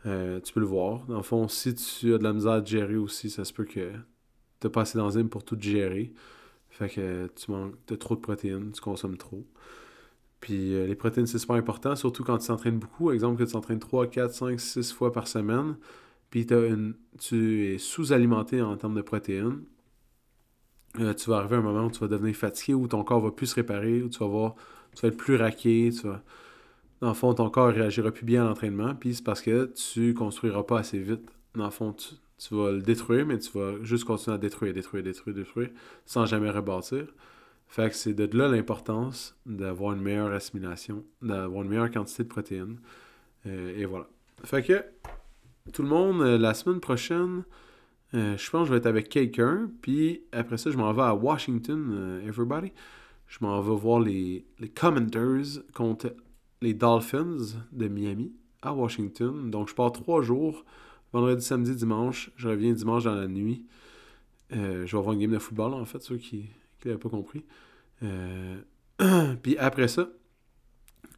Euh, 0.06 0.39
tu 0.41 0.54
peux 0.54 0.60
le 0.60 0.65
voir. 0.65 1.06
Dans 1.08 1.17
le 1.17 1.23
fond, 1.23 1.47
si 1.47 1.73
tu 1.75 2.13
as 2.13 2.17
de 2.17 2.23
la 2.23 2.34
misère 2.34 2.54
à 2.54 2.63
gérer 2.63 2.95
aussi, 2.95 3.30
ça 3.30 3.45
se 3.45 3.54
peut 3.54 3.65
que 3.65 3.91
tu 4.62 4.69
pas 4.69 4.82
assez 4.82 4.97
d'enzymes 4.97 5.30
pour 5.30 5.43
tout 5.43 5.58
gérer. 5.60 6.13
Fait 6.69 6.89
que 6.89 7.28
tu 7.36 7.51
manques, 7.51 7.75
as 7.91 7.97
trop 7.97 8.15
de 8.15 8.21
protéines, 8.21 8.71
tu 8.71 8.82
consommes 8.82 9.17
trop. 9.17 9.45
Puis 10.39 10.75
euh, 10.75 10.88
les 10.88 10.95
protéines, 10.95 11.28
c'est 11.28 11.39
super 11.39 11.56
important, 11.56 11.95
surtout 11.95 12.23
quand 12.23 12.38
tu 12.38 12.47
t'entraînes 12.47 12.80
beaucoup. 12.80 13.12
Exemple, 13.12 13.39
que 13.39 13.45
tu 13.45 13.54
t'entraînes 13.54 13.80
3, 13.80 14.08
4, 14.08 14.34
5, 14.34 14.60
6 14.60 14.91
fois 14.93 15.12
par 15.12 15.28
semaine. 15.28 15.78
Puis 16.30 16.45
tu 17.19 17.73
es 17.73 17.78
sous-alimenté 17.78 18.62
en 18.62 18.75
termes 18.78 18.95
de 18.95 19.01
protéines. 19.01 19.63
Euh, 20.99 21.13
tu 21.13 21.29
vas 21.29 21.38
arriver 21.38 21.55
à 21.55 21.60
un 21.60 21.62
moment 21.62 21.86
où 21.86 21.91
tu 21.91 21.99
vas 21.99 22.08
devenir 22.08 22.36
fatigué, 22.36 22.73
où 22.73 22.88
ton 22.88 23.03
corps 23.03 23.21
va 23.21 23.31
plus 23.31 23.47
se 23.47 23.55
réparer, 23.55 24.01
où 24.01 24.10
tu 24.10 24.19
vas 24.19 24.27
voir, 24.27 24.55
tu 24.95 25.01
vas 25.01 25.10
être 25.10 25.17
plus 25.17 25.36
raqué, 25.36 25.89
tu 25.91 26.08
vas... 26.08 26.21
Dans 27.01 27.10
le 27.10 27.13
fond, 27.13 27.34
ton 27.34 27.49
corps 27.49 27.73
réagira 27.73 28.12
plus 28.12 28.25
bien 28.25 28.43
à 28.43 28.47
l'entraînement, 28.47 28.95
puis 28.95 29.15
c'est 29.15 29.23
parce 29.23 29.41
que 29.41 29.71
tu 29.73 30.13
construiras 30.13 30.63
pas 30.63 30.79
assez 30.79 30.99
vite. 30.99 31.29
Dans 31.53 31.65
le 31.65 31.71
fond, 31.71 31.93
tu, 31.93 32.55
vas 32.55 32.71
le 32.71 32.81
détruire, 32.81 33.25
mais 33.25 33.38
tu 33.38 33.51
vas 33.58 33.84
juste 33.84 34.05
continuer 34.05 34.36
à 34.36 34.38
détruire, 34.38 34.73
détruire, 34.73 35.03
détruire, 35.03 35.36
détruire, 35.36 35.69
sans 36.05 36.25
jamais 36.25 36.49
rebâtir. 36.49 37.05
Fait 37.67 37.89
que 37.89 37.95
c'est 37.95 38.13
de 38.13 38.38
là 38.38 38.47
l'importance 38.47 39.36
d'avoir 39.45 39.93
une 39.93 40.01
meilleure 40.01 40.31
assimilation, 40.31 41.03
d'avoir 41.21 41.63
une 41.63 41.69
meilleure 41.69 41.91
quantité 41.91 42.23
de 42.23 42.29
protéines. 42.29 42.79
Euh, 43.45 43.77
et 43.77 43.86
voilà. 43.86 44.08
Fait 44.43 44.63
que 44.63 44.84
tout 45.73 45.81
le 45.81 45.89
monde, 45.89 46.21
euh, 46.21 46.38
la 46.38 46.53
semaine 46.53 46.79
prochaine, 46.79 47.43
euh, 48.13 48.37
je 48.37 48.49
pense 48.49 48.61
que 48.61 48.67
je 48.67 48.71
vais 48.71 48.77
être 48.77 48.85
avec 48.85 49.09
quelqu'un. 49.09 49.69
Puis 49.81 50.21
après 50.31 50.57
ça, 50.57 50.71
je 50.71 50.77
m'en 50.77 50.93
vais 50.93 51.01
à 51.01 51.15
Washington, 51.15 52.21
everybody. 52.25 52.71
Je 53.27 53.39
m'en 53.41 53.59
vais 53.61 53.75
voir 53.75 53.99
les, 53.99 54.45
les 54.59 54.71
contre 55.73 56.15
les 56.61 56.73
Dolphins 56.73 57.37
de 57.71 57.87
Miami 57.87 58.33
à 58.61 58.73
Washington. 58.73 59.49
Donc 59.49 59.69
je 59.69 59.75
pars 59.75 59.91
trois 59.91 60.21
jours 60.21 60.63
vendredi, 61.15 61.43
samedi, 61.45 61.75
dimanche. 61.75 62.31
Je 62.35 62.49
reviens 62.49 62.73
dimanche 62.73 63.05
dans 63.05 63.15
la 63.15 63.27
nuit. 63.27 63.65
Euh, 64.53 64.85
je 64.85 64.91
vais 64.91 64.97
avoir 64.97 65.13
une 65.13 65.21
game 65.21 65.31
de 65.31 65.39
football, 65.39 65.73
en 65.73 65.85
fait, 65.85 66.01
ceux 66.01 66.17
qui 66.17 66.49
n'avaient 66.83 66.97
pas 66.97 67.09
compris. 67.09 67.45
Euh, 68.03 68.57
puis 69.41 69.57
après 69.57 69.87
ça, 69.87 70.09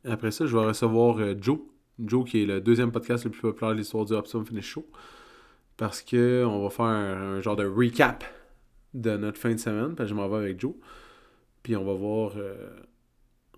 après 0.06 0.32
ça, 0.32 0.46
je 0.46 0.56
vais 0.56 0.66
recevoir 0.66 1.18
euh, 1.18 1.36
Joe. 1.40 1.60
Joe, 2.00 2.30
qui 2.30 2.44
est 2.44 2.46
le 2.46 2.62
deuxième 2.62 2.92
podcast 2.92 3.26
le 3.26 3.32
plus 3.32 3.42
populaire 3.42 3.72
de 3.74 3.80
l'histoire 3.80 4.06
du 4.06 4.14
Optimum 4.14 4.46
Finish 4.46 4.68
Show. 4.68 4.86
Parce 5.78 6.02
qu'on 6.02 6.64
va 6.64 6.70
faire 6.70 6.86
un, 6.86 7.40
genre 7.42 7.56
de 7.56 7.66
recap 7.66 8.24
de 8.94 9.16
notre 9.16 9.38
fin 9.38 9.52
de 9.52 9.58
semaine. 9.58 9.96
Puis 9.96 10.08
je 10.08 10.14
m'en 10.14 10.28
vais 10.28 10.38
avec 10.38 10.60
Joe. 10.60 10.74
Puis 11.64 11.76
on 11.76 11.86
va 11.86 11.94
voir. 11.94 12.34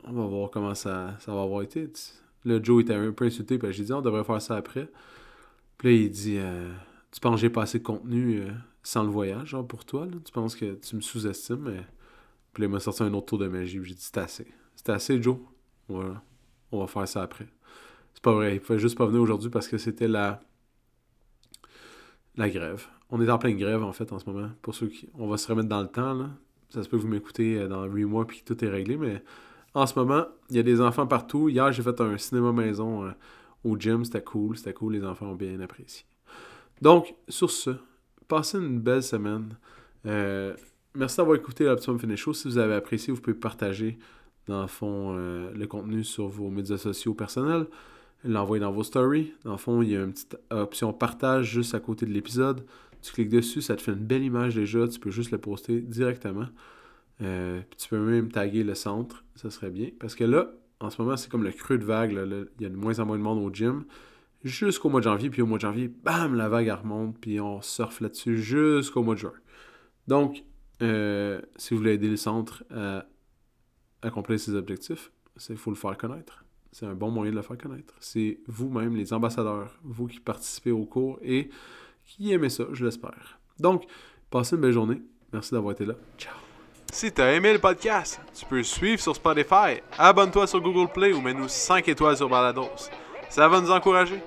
on 0.04 0.12
va 0.12 0.26
voir 0.26 0.52
comment 0.52 0.76
ça, 0.76 1.16
ça 1.20 1.34
va 1.34 1.42
avoir 1.42 1.62
été. 1.62 1.90
Le 2.46 2.64
Joe 2.64 2.84
était 2.84 2.94
un 2.94 3.12
peu 3.12 3.26
insulté. 3.26 3.58
Puis 3.58 3.72
j'ai 3.74 3.84
dit 3.84 3.94
on 3.94 4.02
devrait 4.02 4.24
faire 4.24 4.42
ça 4.42 4.58
après. 4.58 4.90
Puis 5.80 5.88
là, 5.88 6.04
il 6.04 6.12
dit 6.12 6.38
euh, 6.38 6.70
Tu 7.12 7.20
penses 7.20 7.36
que 7.36 7.42
j'ai 7.42 7.50
pas 7.50 7.64
assez 7.64 7.80
de 7.80 7.84
contenu 7.84 8.42
euh, 8.42 8.52
sans 8.84 9.04
le 9.04 9.10
voyage, 9.10 9.50
genre 9.50 9.66
pour 9.66 9.86
toi 9.86 10.06
là? 10.06 10.18
Tu 10.24 10.32
penses 10.32 10.56
que 10.56 10.74
tu 10.76 10.96
me 10.96 11.02
sous-estimes. 11.02 11.84
Puis 12.54 12.62
là, 12.62 12.68
il 12.68 12.72
m'a 12.72 12.80
sorti 12.80 13.02
un 13.02 13.14
autre 13.14 13.28
tour 13.28 13.38
de 13.38 13.48
magie. 13.48 13.80
J'ai 13.84 13.96
dit 13.96 14.02
C'est 14.02 14.18
assez. 14.18 14.48
C'est 14.76 14.90
assez, 14.90 15.22
Joe. 15.22 15.38
Voilà. 15.88 16.22
On 16.72 16.82
va 16.82 16.88
faire 16.88 17.08
ça 17.08 17.24
après. 17.24 17.48
C'est 18.14 18.22
pas 18.22 18.34
vrai. 18.34 18.56
Il 18.56 18.60
faut 18.60 18.78
juste 18.78 18.98
pas 18.98 19.06
venir 19.06 19.22
aujourd'hui 19.22 19.50
parce 19.50 19.68
que 19.68 19.78
c'était 19.78 20.08
la. 20.08 20.42
La 22.40 22.50
grève. 22.50 22.88
On 23.12 23.22
est 23.22 23.30
en 23.30 23.38
pleine 23.38 23.58
grève, 23.58 23.84
en 23.84 23.92
fait, 23.92 24.12
en 24.12 24.18
ce 24.18 24.30
moment. 24.30 24.50
Pour 24.62 24.74
ceux 24.74 24.88
qui. 24.88 25.10
On 25.14 25.28
va 25.28 25.38
se 25.38 25.48
remettre 25.48 25.70
dans 25.70 25.82
le 25.82 25.88
temps, 25.88 26.14
là. 26.14 26.30
Ça 26.70 26.82
se 26.84 26.90
peut 26.90 26.98
que 26.98 27.02
vous 27.02 27.08
m'écoutez 27.08 27.58
euh, 27.58 27.68
dans 27.68 27.86
8 27.86 28.06
mois 28.06 28.26
puis 28.26 28.42
que 28.42 28.54
tout 28.54 28.64
est 28.64 28.70
réglé, 28.70 28.96
mais 28.96 29.22
en 29.74 29.86
ce 29.86 29.98
moment, 29.98 30.26
il 30.50 30.56
y 30.56 30.60
a 30.60 30.64
des 30.64 30.82
enfants 30.82 31.06
partout. 31.06 31.50
Hier, 31.50 31.72
j'ai 31.72 31.84
fait 31.84 32.00
un 32.02 32.18
cinéma 32.18 32.52
maison 32.52 33.14
au 33.64 33.78
gym, 33.78 34.06
c'était 34.06 34.24
cool, 34.24 34.58
c'était 34.58 34.74
cool, 34.74 34.94
les 34.94 35.04
enfants 35.04 35.28
ont 35.28 35.36
bien 35.36 35.60
apprécié. 35.60 36.06
Donc, 36.82 37.14
sur 37.28 37.52
ce, 37.52 37.72
passez 38.28 38.58
une 38.58 38.80
belle 38.80 39.04
semaine. 39.04 39.58
Euh, 40.06 40.56
merci 40.96 41.18
d'avoir 41.18 41.36
écouté 41.36 41.66
l'Optimum 41.66 42.00
Finish 42.00 42.22
Show. 42.22 42.34
Si 42.34 42.48
vous 42.48 42.58
avez 42.58 42.76
apprécié, 42.76 43.14
vous 43.14 43.20
pouvez 43.20 43.36
partager, 43.36 44.00
dans 44.48 44.62
le 44.62 44.68
fond, 44.68 45.16
euh, 45.18 45.52
le 45.54 45.68
contenu 45.68 46.04
sur 46.04 46.28
vos 46.28 46.50
médias 46.50 46.78
sociaux 46.78 47.14
personnels, 47.14 47.66
l'envoyer 48.24 48.62
dans 48.62 48.72
vos 48.72 48.84
stories. 48.84 49.34
Dans 49.44 49.54
le 49.54 49.58
fond, 49.58 49.82
il 49.82 49.90
y 49.90 49.96
a 49.96 50.04
une 50.04 50.12
petite 50.12 50.38
option 50.50 50.94
partage 50.94 51.52
juste 51.52 51.74
à 51.74 51.80
côté 51.80 52.06
de 52.06 52.12
l'épisode. 52.12 52.66
Tu 53.02 53.14
cliques 53.14 53.30
dessus, 53.30 53.62
ça 53.62 53.76
te 53.76 53.82
fait 53.82 53.92
une 53.92 54.06
belle 54.06 54.24
image 54.24 54.56
déjà. 54.56 54.88
Tu 54.88 55.00
peux 55.00 55.12
juste 55.12 55.32
le 55.32 55.38
poster 55.38 55.80
directement. 55.80 56.48
Euh, 57.22 57.62
puis 57.70 57.78
tu 57.78 57.90
peux 57.90 58.00
même 58.00 58.32
taguer 58.32 58.64
le 58.64 58.76
centre, 58.76 59.24
ça 59.36 59.50
serait 59.50 59.72
bien. 59.72 59.90
Parce 60.00 60.16
que 60.16 60.24
là, 60.24 60.52
en 60.80 60.90
ce 60.90 61.02
moment, 61.02 61.18
c'est 61.18 61.30
comme 61.30 61.44
le 61.44 61.52
creux 61.52 61.78
de 61.78 61.86
vague. 61.86 62.12
Il 62.12 62.64
y 62.64 62.66
a 62.66 62.70
de 62.70 62.76
moins 62.76 63.00
en 63.00 63.06
moins 63.06 63.18
de 63.18 63.24
monde 63.24 63.40
au 63.40 63.54
gym. 63.54 63.86
Jusqu'au 64.44 64.90
mois 64.90 65.02
de 65.02 65.06
janvier, 65.06 65.30
puis 65.30 65.42
au 65.42 65.46
mois 65.46 65.58
de 65.58 65.64
janvier, 65.64 65.90
bam, 65.90 66.36
la 66.36 66.48
vague 66.48 66.70
remonte, 66.70 67.20
puis 67.20 67.42
on 67.42 67.62
surfe 67.62 68.00
là-dessus 68.00 68.38
jusqu'au 68.38 69.04
mois 69.04 69.16
de 69.16 69.20
juin. 69.20 69.34
Donc, 70.08 70.46
euh, 70.82 71.42
si 71.58 71.74
vous 71.74 71.82
voulez 71.82 71.94
aider 71.94 72.08
le 72.08 72.16
centre 72.16 72.64
à 72.74 73.06
accomplir 74.02 74.40
ses 74.40 74.54
objectifs, 74.56 75.12
il 75.50 75.58
faut 75.58 75.72
le 75.72 75.76
faire 75.76 75.98
connaître. 75.98 76.46
C'est 76.72 76.86
un 76.86 76.94
bon 76.94 77.10
moyen 77.10 77.32
de 77.32 77.38
le 77.38 77.42
faire 77.42 77.58
connaître. 77.58 77.94
C'est 78.00 78.40
vous-même, 78.48 78.96
les 78.96 79.12
ambassadeurs, 79.14 79.76
vous 79.84 80.08
qui 80.08 80.20
participez 80.20 80.72
au 80.72 80.86
cours 80.86 81.20
et 81.22 81.50
qui 82.06 82.32
aimez 82.32 82.50
ça, 82.50 82.66
je 82.74 82.86
l'espère. 82.86 83.40
Donc, 83.60 83.86
passez 84.30 84.56
une 84.56 84.62
belle 84.62 84.72
journée. 84.72 85.02
Merci 85.34 85.54
d'avoir 85.54 85.74
été 85.74 85.86
là. 85.86 85.94
Ciao. 86.18 86.34
Si 86.92 87.12
t'as 87.12 87.34
aimé 87.34 87.54
le 87.54 87.60
podcast, 87.60 88.20
tu 88.34 88.46
peux 88.46 88.64
suivre 88.64 89.00
sur 89.00 89.16
Spotify, 89.16 89.82
abonne-toi 89.98 90.48
sur 90.48 90.60
Google 90.60 90.92
Play 90.92 91.14
ou 91.14 91.22
mets-nous 91.22 91.48
5 91.48 91.88
étoiles 91.88 92.18
sur 92.18 92.28
Balados. 92.28 92.90
Ça 93.30 93.48
va 93.48 93.62
nous 93.62 93.70
encourager. 93.70 94.22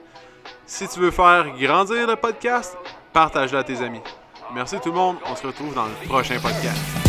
Si 0.65 0.87
tu 0.89 1.01
veux 1.01 1.11
faire 1.11 1.57
grandir 1.59 2.07
le 2.07 2.15
podcast, 2.15 2.77
partage-le 3.13 3.59
à 3.59 3.65
tes 3.65 3.79
amis. 3.79 4.01
Merci 4.55 4.77
tout 4.81 4.91
le 4.91 4.97
monde, 4.97 5.17
on 5.27 5.35
se 5.35 5.47
retrouve 5.47 5.75
dans 5.75 5.87
le 5.87 6.07
prochain 6.07 6.39
podcast. 6.41 7.02